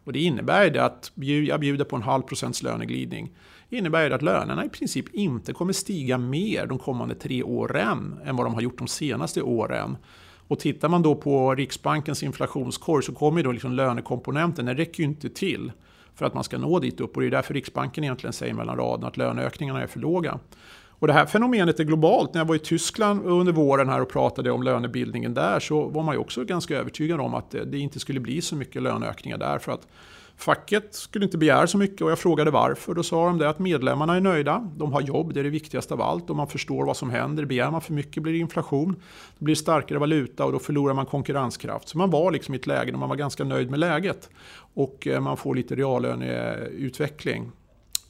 Och 0.04 0.13
det 0.13 0.19
innebär 0.19 0.69
det 0.69 0.84
att 0.84 1.12
jag 1.15 1.60
bjuder 1.60 1.86
på 1.86 1.96
en 1.96 2.02
halv 2.02 2.22
procents 2.22 2.63
löneglidning. 2.63 3.32
Det 3.69 3.78
innebär 3.78 4.10
det 4.10 4.15
att 4.15 4.22
lönerna 4.22 4.65
i 4.65 4.69
princip 4.69 5.13
inte 5.13 5.54
kommer 5.54 5.74
stiga 5.74 6.17
mer 6.17 6.65
de 6.65 6.80
kommande 6.80 7.15
tre 7.15 7.43
åren 7.43 8.19
än 8.26 8.36
vad 8.36 8.46
de 8.46 8.54
har 8.54 8.62
gjort 8.62 8.78
de 8.78 8.88
senaste 8.88 9.41
åren. 9.41 9.98
Och 10.48 10.60
tittar 10.60 10.89
man 10.89 11.02
då 11.02 11.15
på 11.15 11.56
Riksbankens 11.56 12.24
inflationskorg 12.24 13.04
så 13.04 13.13
kommer 13.13 13.43
då 13.43 13.52
liksom 13.52 13.74
lönekomponenten, 13.74 14.65
den 14.65 14.78
räcker 14.78 15.04
ju 15.04 15.10
inte 15.10 15.30
till 15.30 15.72
för 16.15 16.26
att 16.26 16.34
man 16.34 16.43
ska 16.43 16.58
nå 16.58 16.80
dit 16.80 17.02
upp. 17.02 17.15
Och 17.15 17.22
det 17.22 17.28
är 17.28 17.32
därför 17.32 17.54
Riksbanken 17.54 18.04
egentligen 18.04 18.34
säger 18.34 18.54
mellan 18.54 18.78
raderna 18.78 19.08
att 19.08 19.17
löneökningarna 19.17 19.82
är 19.82 19.88
för 19.88 20.00
låga. 20.00 20.39
Och 21.03 21.07
det 21.07 21.13
här 21.13 21.25
fenomenet 21.25 21.79
är 21.79 21.83
globalt. 21.83 22.33
När 22.33 22.41
jag 22.41 22.45
var 22.45 22.55
i 22.55 22.59
Tyskland 22.59 23.25
under 23.25 23.53
våren 23.53 23.89
här 23.89 24.01
och 24.01 24.09
pratade 24.09 24.51
om 24.51 24.63
lönebildningen 24.63 25.33
där 25.33 25.59
så 25.59 25.87
var 25.87 26.03
man 26.03 26.15
ju 26.15 26.19
också 26.19 26.43
ganska 26.43 26.77
övertygad 26.77 27.19
om 27.19 27.33
att 27.33 27.55
eh, 27.55 27.61
det 27.61 27.77
inte 27.77 27.99
skulle 27.99 28.19
bli 28.19 28.41
så 28.41 28.55
mycket 28.55 28.81
löneökningar 28.81 29.37
där. 29.37 29.59
För 29.59 29.71
att 29.71 29.87
Facket 30.37 30.95
skulle 30.95 31.25
inte 31.25 31.37
begära 31.37 31.67
så 31.67 31.77
mycket 31.77 32.01
och 32.01 32.11
jag 32.11 32.19
frågade 32.19 32.51
varför. 32.51 32.93
Då 32.93 33.03
sa 33.03 33.25
de 33.25 33.37
det 33.37 33.49
att 33.49 33.59
medlemmarna 33.59 34.15
är 34.15 34.21
nöjda, 34.21 34.69
de 34.77 34.93
har 34.93 35.01
jobb, 35.01 35.33
det 35.33 35.39
är 35.39 35.43
det 35.43 35.49
viktigaste 35.49 35.93
av 35.93 36.01
allt 36.01 36.29
och 36.29 36.35
man 36.35 36.47
förstår 36.47 36.85
vad 36.85 36.97
som 36.97 37.09
händer. 37.09 37.45
Begär 37.45 37.71
man 37.71 37.81
för 37.81 37.93
mycket 37.93 38.23
blir 38.23 38.33
det 38.33 38.39
inflation, 38.39 38.95
det 39.39 39.45
blir 39.45 39.55
starkare 39.55 39.99
valuta 39.99 40.45
och 40.45 40.51
då 40.51 40.59
förlorar 40.59 40.93
man 40.93 41.05
konkurrenskraft. 41.05 41.89
Så 41.89 41.97
man 41.97 42.09
var 42.09 42.31
liksom 42.31 42.53
i 42.53 42.57
ett 42.57 42.67
läge 42.67 42.91
där 42.91 42.97
man 42.97 43.09
var 43.09 43.15
ganska 43.15 43.43
nöjd 43.43 43.69
med 43.69 43.79
läget 43.79 44.29
och 44.73 45.07
eh, 45.07 45.21
man 45.21 45.37
får 45.37 45.55
lite 45.55 45.75
reallöneutveckling. 45.75 47.51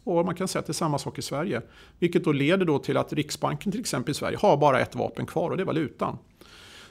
Och 0.03 0.25
man 0.25 0.35
kan 0.35 0.47
säga 0.47 0.59
att 0.59 0.65
det 0.65 0.71
är 0.71 0.73
samma 0.73 0.97
sak 0.97 1.17
i 1.17 1.21
Sverige. 1.21 1.61
Vilket 1.99 2.23
då 2.23 2.31
leder 2.31 2.65
då 2.65 2.79
till 2.79 2.97
att 2.97 3.13
Riksbanken 3.13 3.71
till 3.71 3.81
exempel 3.81 4.11
i 4.11 4.15
Sverige 4.15 4.37
har 4.41 4.57
bara 4.57 4.79
ett 4.79 4.95
vapen 4.95 5.25
kvar 5.25 5.49
och 5.49 5.57
det 5.57 5.63
är 5.63 5.65
valutan. 5.65 6.17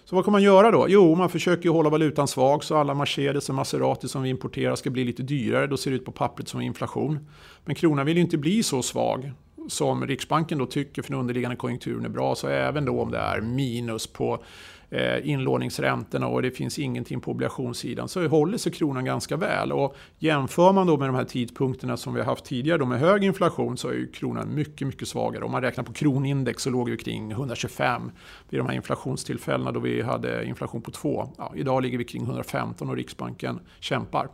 Så 0.05 0.16
vad 0.16 0.25
kan 0.25 0.33
man 0.33 0.42
göra 0.42 0.70
då? 0.70 0.87
Jo, 0.88 1.14
man 1.14 1.29
försöker 1.29 1.68
hålla 1.68 1.90
valutan 1.90 2.29
svag 2.29 2.64
så 2.64 2.77
alla 2.77 2.94
Mercedes 2.94 3.48
och 3.48 3.55
Maserati 3.55 4.09
som 4.09 4.22
vi 4.22 4.31
importerar 4.31 4.77
ska 4.77 4.90
bli 4.90 5.05
lite 5.05 5.22
dyrare. 5.22 5.66
Då 5.66 5.77
ser 5.77 5.90
det 5.90 5.96
ut 5.96 6.05
på 6.05 6.12
pappret 6.12 6.48
som 6.48 6.61
inflation. 6.61 7.29
Men 7.64 7.75
kronan 7.75 8.07
vill 8.07 8.16
ju 8.16 8.22
inte 8.22 8.38
bli 8.38 8.62
så 8.62 8.83
svag 8.83 9.33
som 9.68 10.07
Riksbanken 10.07 10.59
då 10.59 10.66
tycker 10.66 11.03
för 11.03 11.11
den 11.11 11.20
underliggande 11.20 11.57
konjunkturen 11.57 12.05
är 12.05 12.09
bra. 12.09 12.35
Så 12.35 12.48
även 12.48 12.85
då 12.85 13.01
om 13.01 13.11
det 13.11 13.18
är 13.18 13.40
minus 13.40 14.07
på 14.07 14.44
eh, 14.92 15.28
inlåningsräntorna 15.28 16.26
och 16.26 16.42
det 16.42 16.50
finns 16.50 16.78
ingenting 16.78 17.20
på 17.20 17.31
obligationssidan 17.31 18.09
så 18.09 18.28
håller 18.28 18.59
sig 18.59 18.72
kronan 18.72 19.05
ganska 19.05 19.37
väl. 19.37 19.72
Och 19.72 19.96
jämför 20.18 20.72
man 20.72 20.87
då 20.87 20.96
med 20.96 21.09
de 21.09 21.14
här 21.14 21.24
tidpunkterna 21.24 21.96
som 21.96 22.14
vi 22.14 22.20
har 22.20 22.26
haft 22.26 22.44
tidigare 22.44 22.78
då 22.78 22.87
med 22.87 23.00
hög 23.00 23.24
inflation 23.24 23.76
så 23.76 23.88
är 23.88 23.92
ju 23.92 24.12
kronan 24.12 24.55
mycket, 24.55 24.87
mycket 24.87 25.09
svagare. 25.09 25.44
Om 25.44 25.52
man 25.52 25.62
räknar 25.62 25.85
på 25.85 25.92
kronindex 25.92 26.62
så 26.62 26.70
låg 26.70 26.90
vi 26.90 26.96
kring 26.96 27.31
125 27.31 28.11
vid 28.48 28.61
de 28.61 28.66
här 28.66 28.74
inflationstillfällena 28.74 29.72
då 29.72 29.81
vi 29.81 30.02
hade 30.02 30.44
inflation 30.44 30.83
på 30.83 30.90
2. 30.90 31.28
Ja, 31.38 31.52
idag 31.57 31.83
ligger 31.83 31.98
vi 31.98 32.05
kring 32.05 32.22
115 32.22 32.90
och 32.90 32.96
Riksbanken 32.96 33.61
kämpar. 33.81 34.28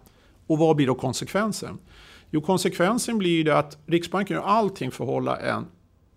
Och 0.46 0.58
vad 0.58 0.76
blir 0.76 0.86
då 0.86 0.94
konsekvensen? 0.94 1.78
Jo, 2.30 2.40
konsekvensen 2.40 3.18
blir 3.18 3.44
det 3.44 3.58
att 3.58 3.78
Riksbanken 3.86 4.36
gör 4.36 4.44
allting 4.44 4.90
för 4.90 5.04
att 5.04 5.10
hålla 5.10 5.36
en 5.36 5.66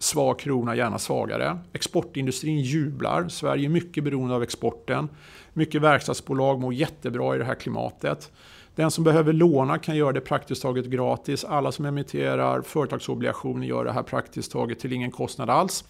svag 0.03 0.39
krona, 0.39 0.75
gärna 0.75 0.99
svagare. 0.99 1.57
Exportindustrin 1.73 2.59
jublar. 2.59 3.27
Sverige 3.29 3.67
är 3.67 3.69
mycket 3.69 4.03
beroende 4.03 4.35
av 4.35 4.43
exporten. 4.43 5.09
Mycket 5.53 5.81
verkstadsbolag 5.81 6.59
mår 6.59 6.73
jättebra 6.73 7.35
i 7.35 7.37
det 7.37 7.45
här 7.45 7.55
klimatet. 7.55 8.31
Den 8.75 8.91
som 8.91 9.03
behöver 9.03 9.33
låna 9.33 9.77
kan 9.77 9.95
göra 9.95 10.11
det 10.11 10.21
praktiskt 10.21 10.61
taget 10.61 10.85
gratis. 10.85 11.43
Alla 11.43 11.71
som 11.71 11.85
emitterar 11.85 12.61
företagsobligationer 12.61 13.67
gör 13.67 13.85
det 13.85 13.91
här 13.91 14.03
praktiskt 14.03 14.51
taget 14.51 14.79
till 14.79 14.93
ingen 14.93 15.11
kostnad 15.11 15.49
alls. 15.49 15.83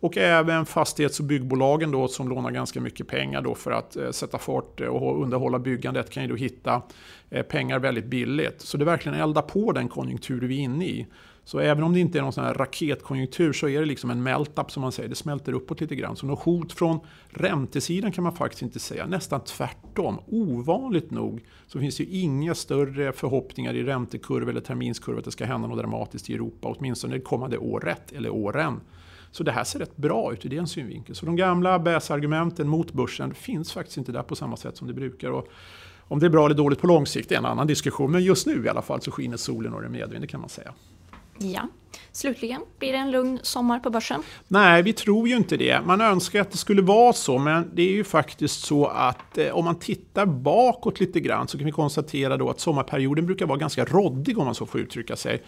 Och 0.00 0.16
även 0.16 0.66
fastighets 0.66 1.20
och 1.20 1.26
byggbolagen 1.26 1.90
då, 1.90 2.08
som 2.08 2.28
lånar 2.28 2.50
ganska 2.50 2.80
mycket 2.80 3.08
pengar 3.08 3.42
då 3.42 3.54
för 3.54 3.70
att 3.70 3.96
eh, 3.96 4.10
sätta 4.10 4.38
fart 4.38 4.80
eh, 4.80 4.86
och 4.86 5.22
underhålla 5.22 5.58
byggandet 5.58 6.10
kan 6.10 6.22
ju 6.22 6.28
då 6.28 6.36
hitta 6.36 6.82
eh, 7.30 7.42
pengar 7.42 7.78
väldigt 7.78 8.06
billigt. 8.06 8.60
Så 8.60 8.76
det 8.76 8.84
verkligen 8.84 9.20
eldar 9.20 9.42
på 9.42 9.72
den 9.72 9.88
konjunktur 9.88 10.40
vi 10.40 10.58
är 10.58 10.62
inne 10.62 10.86
i. 10.86 11.06
Så 11.44 11.58
även 11.58 11.84
om 11.84 11.92
det 11.92 12.00
inte 12.00 12.18
är 12.18 12.22
någon 12.22 12.32
sån 12.32 12.44
här 12.44 12.54
raketkonjunktur 12.54 13.52
så 13.52 13.68
är 13.68 13.80
det 13.80 13.86
liksom 13.86 14.10
en 14.10 14.22
melt-up 14.22 14.70
som 14.70 14.80
man 14.80 14.92
säger. 14.92 15.08
Det 15.08 15.14
smälter 15.14 15.52
uppåt 15.52 15.80
lite 15.80 15.94
grann. 15.96 16.16
Så 16.16 16.26
något 16.26 16.42
hot 16.42 16.72
från 16.72 17.00
räntesidan 17.28 18.12
kan 18.12 18.24
man 18.24 18.32
faktiskt 18.32 18.62
inte 18.62 18.78
säga. 18.78 19.06
Nästan 19.06 19.40
tvärtom. 19.40 20.18
Ovanligt 20.26 21.10
nog 21.10 21.44
så 21.66 21.78
finns 21.78 21.96
det 21.96 22.04
ju 22.04 22.20
inga 22.20 22.54
större 22.54 23.12
förhoppningar 23.12 23.74
i 23.74 23.82
räntekurva 23.82 24.50
eller 24.50 24.60
terminskurva 24.60 25.18
att 25.18 25.24
det 25.24 25.30
ska 25.30 25.44
hända 25.44 25.68
något 25.68 25.78
dramatiskt 25.78 26.30
i 26.30 26.34
Europa. 26.34 26.68
Åtminstone 26.78 27.14
det 27.14 27.20
kommande 27.20 27.58
året 27.58 28.12
eller 28.12 28.30
åren. 28.30 28.80
Så 29.30 29.42
det 29.42 29.52
här 29.52 29.64
ser 29.64 29.78
rätt 29.78 29.96
bra 29.96 30.32
ut 30.32 30.46
ur 30.46 30.50
den 30.50 30.66
synvinkeln. 30.66 31.14
Så 31.14 31.26
de 31.26 31.36
gamla 31.36 31.78
bäsargumenten 31.78 32.68
mot 32.68 32.92
börsen 32.92 33.34
finns 33.34 33.72
faktiskt 33.72 33.98
inte 33.98 34.12
där 34.12 34.22
på 34.22 34.36
samma 34.36 34.56
sätt 34.56 34.76
som 34.76 34.86
det 34.86 34.94
brukar. 34.94 35.30
Och 35.30 35.48
om 36.08 36.18
det 36.18 36.26
är 36.26 36.30
bra 36.30 36.46
eller 36.46 36.56
dåligt 36.56 36.80
på 36.80 36.86
lång 36.86 37.06
sikt 37.06 37.32
är 37.32 37.36
en 37.36 37.46
annan 37.46 37.66
diskussion. 37.66 38.12
Men 38.12 38.22
just 38.22 38.46
nu 38.46 38.64
i 38.64 38.68
alla 38.68 38.82
fall 38.82 39.00
så 39.00 39.10
skiner 39.10 39.36
solen 39.36 39.74
och 39.74 39.80
det 39.80 39.86
är 39.86 39.90
medvind, 39.90 40.22
det 40.22 40.28
kan 40.28 40.40
man 40.40 40.48
säga. 40.48 40.74
Ja. 41.38 41.68
Slutligen, 42.12 42.60
blir 42.78 42.92
det 42.92 42.98
en 42.98 43.10
lugn 43.10 43.38
sommar 43.42 43.78
på 43.78 43.90
börsen? 43.90 44.22
Nej, 44.48 44.82
vi 44.82 44.92
tror 44.92 45.28
ju 45.28 45.36
inte 45.36 45.56
det. 45.56 45.80
Man 45.86 46.00
önskar 46.00 46.40
att 46.40 46.50
det 46.50 46.58
skulle 46.58 46.82
vara 46.82 47.12
så, 47.12 47.38
men 47.38 47.70
det 47.74 47.82
är 47.82 47.92
ju 47.92 48.04
faktiskt 48.04 48.60
så 48.60 48.86
att 48.86 49.38
eh, 49.38 49.48
om 49.48 49.64
man 49.64 49.78
tittar 49.78 50.26
bakåt 50.26 51.00
lite 51.00 51.20
grann 51.20 51.48
så 51.48 51.58
kan 51.58 51.66
vi 51.66 51.72
konstatera 51.72 52.36
då 52.36 52.50
att 52.50 52.60
sommarperioden 52.60 53.26
brukar 53.26 53.46
vara 53.46 53.58
ganska 53.58 53.84
råddig 53.84 54.38
om 54.38 54.44
man 54.44 54.54
så 54.54 54.66
får 54.66 54.80
uttrycka 54.80 55.16
sig. 55.16 55.42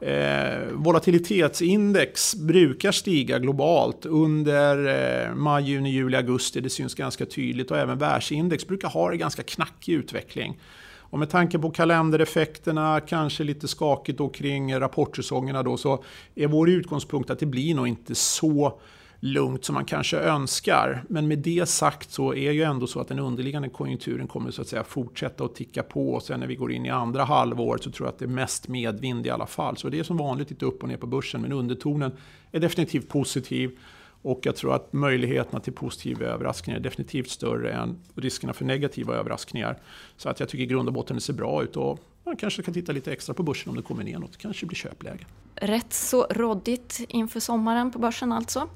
Eh, 0.00 0.72
volatilitetsindex 0.72 2.34
brukar 2.34 2.92
stiga 2.92 3.38
globalt 3.38 4.06
under 4.06 4.86
eh, 5.26 5.34
maj, 5.34 5.64
juni, 5.64 5.90
juli, 5.90 6.16
augusti. 6.16 6.60
Det 6.60 6.70
syns 6.70 6.94
ganska 6.94 7.26
tydligt 7.26 7.70
och 7.70 7.78
även 7.78 7.98
världsindex 7.98 8.66
brukar 8.66 8.88
ha 8.88 9.12
en 9.12 9.18
ganska 9.18 9.42
knackig 9.42 9.92
utveckling. 9.92 10.58
Och 11.12 11.18
med 11.18 11.30
tanke 11.30 11.58
på 11.58 11.70
kalendereffekterna, 11.70 13.00
kanske 13.00 13.44
lite 13.44 13.68
skakigt 13.68 14.18
då 14.18 14.28
kring 14.28 14.80
rapportsäsongerna 14.80 15.62
då, 15.62 15.76
så 15.76 16.04
är 16.34 16.46
vår 16.46 16.70
utgångspunkt 16.70 17.30
att 17.30 17.38
det 17.38 17.46
blir 17.46 17.74
nog 17.74 17.88
inte 17.88 18.14
så 18.14 18.80
lugnt 19.20 19.64
som 19.64 19.74
man 19.74 19.84
kanske 19.84 20.16
önskar. 20.16 21.04
Men 21.08 21.28
med 21.28 21.38
det 21.38 21.68
sagt 21.68 22.10
så 22.10 22.34
är 22.34 22.52
ju 22.52 22.62
ändå 22.62 22.86
så 22.86 23.00
att 23.00 23.08
den 23.08 23.18
underliggande 23.18 23.68
konjunkturen 23.68 24.26
kommer 24.26 24.50
så 24.50 24.62
att 24.62 24.68
säga 24.68 24.84
fortsätta 24.84 25.44
att 25.44 25.54
ticka 25.54 25.82
på. 25.82 26.12
Och 26.12 26.22
sen 26.22 26.40
när 26.40 26.46
vi 26.46 26.54
går 26.54 26.72
in 26.72 26.86
i 26.86 26.90
andra 26.90 27.24
halvåret 27.24 27.82
så 27.82 27.90
tror 27.90 28.06
jag 28.06 28.12
att 28.12 28.18
det 28.18 28.24
är 28.24 28.28
mest 28.28 28.68
medvind 28.68 29.26
i 29.26 29.30
alla 29.30 29.46
fall. 29.46 29.76
Så 29.76 29.88
det 29.88 29.98
är 29.98 30.02
som 30.02 30.16
vanligt 30.16 30.50
lite 30.50 30.66
upp 30.66 30.82
och 30.82 30.88
ner 30.88 30.96
på 30.96 31.06
börsen, 31.06 31.40
men 31.40 31.52
undertonen 31.52 32.12
är 32.52 32.60
definitivt 32.60 33.08
positiv. 33.08 33.78
Och 34.22 34.40
jag 34.42 34.56
tror 34.56 34.74
att 34.74 34.92
möjligheterna 34.92 35.60
till 35.60 35.72
positiva 35.72 36.26
överraskningar 36.26 36.78
är 36.78 36.82
definitivt 36.82 37.30
större 37.30 37.72
än 37.72 37.98
riskerna 38.14 38.52
för 38.52 38.64
negativa 38.64 39.14
överraskningar. 39.14 39.78
Så 40.16 40.28
att 40.28 40.40
jag 40.40 40.48
tycker 40.48 40.64
i 40.64 40.66
grund 40.66 40.88
och 40.88 40.94
botten 40.94 41.16
det 41.16 41.22
ser 41.22 41.32
bra 41.32 41.62
ut. 41.62 41.76
Och 41.76 41.98
man 42.24 42.36
kanske 42.36 42.62
kan 42.62 42.74
titta 42.74 42.92
lite 42.92 43.12
extra 43.12 43.34
på 43.34 43.42
börsen 43.42 43.70
om 43.70 43.76
det 43.76 43.82
kommer 43.82 44.04
ner 44.04 44.18
något. 44.18 44.36
kanske 44.36 44.66
blir 44.66 44.76
köpläge. 44.76 45.26
Rätt 45.54 45.92
så 45.92 46.26
råddigt 46.30 47.00
inför 47.08 47.40
sommaren 47.40 47.90
på 47.90 47.98
börsen 47.98 48.32
alltså. 48.32 48.68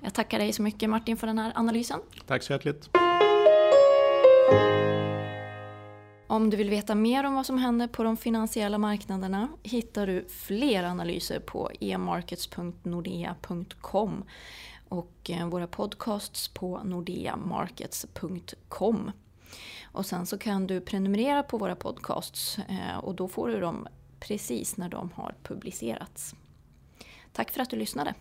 Jag 0.00 0.14
tackar 0.14 0.38
dig 0.38 0.52
så 0.52 0.62
mycket 0.62 0.90
Martin 0.90 1.16
för 1.16 1.26
den 1.26 1.38
här 1.38 1.52
analysen. 1.54 2.00
Tack 2.26 2.42
så 2.42 2.52
hjärtligt. 2.52 2.90
Om 6.26 6.50
du 6.50 6.56
vill 6.56 6.70
veta 6.70 6.94
mer 6.94 7.24
om 7.24 7.34
vad 7.34 7.46
som 7.46 7.58
händer 7.58 7.86
på 7.86 8.02
de 8.02 8.16
finansiella 8.16 8.78
marknaderna 8.78 9.48
hittar 9.62 10.06
du 10.06 10.24
fler 10.28 10.84
analyser 10.84 11.40
på 11.40 11.70
emarkets.nordea.com 11.80 14.24
och 14.88 15.30
eh, 15.30 15.48
våra 15.48 15.66
podcasts 15.66 16.48
på 16.48 16.80
nordeamarkets.com. 16.84 19.10
Och 19.82 20.06
sen 20.06 20.26
så 20.26 20.38
kan 20.38 20.66
du 20.66 20.80
prenumerera 20.80 21.42
på 21.42 21.58
våra 21.58 21.76
podcasts 21.76 22.58
eh, 22.58 22.98
och 22.98 23.14
då 23.14 23.28
får 23.28 23.48
du 23.48 23.60
dem 23.60 23.88
precis 24.20 24.76
när 24.76 24.88
de 24.88 25.10
har 25.14 25.34
publicerats. 25.42 26.34
Tack 27.32 27.50
för 27.50 27.60
att 27.60 27.70
du 27.70 27.76
lyssnade. 27.76 28.14